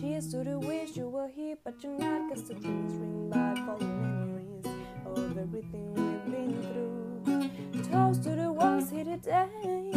Cheers 0.00 0.32
to 0.32 0.42
the 0.42 0.58
wish 0.58 0.96
you 0.96 1.08
were 1.08 1.28
here, 1.28 1.58
but 1.62 1.80
you're 1.80 1.96
not. 1.96 2.28
Cause 2.28 2.42
the 2.48 2.54
dreams 2.54 2.94
ring 2.94 3.30
back 3.30 3.56
all 3.68 3.78
the 3.78 3.84
memories 3.84 4.66
of 5.06 5.38
everything 5.38 5.94
we've 5.94 6.24
been 6.34 6.60
through. 6.60 7.82
Toast 7.84 8.24
to 8.24 8.30
the 8.30 8.50
ones 8.50 8.90
here 8.90 9.04
today. 9.04 9.87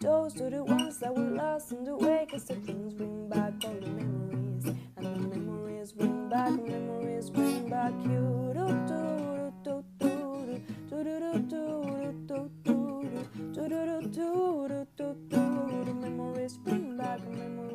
Those 0.00 0.40
are 0.40 0.48
the 0.48 0.64
ones 0.64 0.96
that 1.00 1.14
we 1.14 1.22
lost 1.24 1.72
in 1.72 1.84
the 1.84 1.94
way, 1.94 2.26
cause 2.30 2.44
the 2.44 2.54
things 2.54 2.94
bring 2.94 3.28
back 3.28 3.52
all 3.64 3.74
the 3.74 3.86
memories. 3.86 4.64
And 4.96 5.06
the 5.06 5.36
memories 5.36 5.92
bring 5.92 6.26
back, 6.30 6.52
memories 6.52 7.28
bring 7.28 7.68
back 7.68 7.92
you. 8.04 8.50
Do, 8.54 8.66
do, 8.88 9.52
do, 9.62 9.84
do, 9.98 10.24
do, 10.24 10.64
do, 10.88 11.04
do, 11.04 11.38
do, 11.38 11.48
do, 11.48 11.70
do, 11.70 12.24
do, 12.26 12.50
do, 12.64 12.88
do, 13.52 13.68
do, 13.68 13.68
do, 13.68 14.00
do, 14.08 14.86
do, 14.96 15.14
do, 15.28 15.84
do, 15.84 15.94
memories 15.94 16.56
bring 16.56 16.96
back 16.96 17.20
memories. 17.28 17.69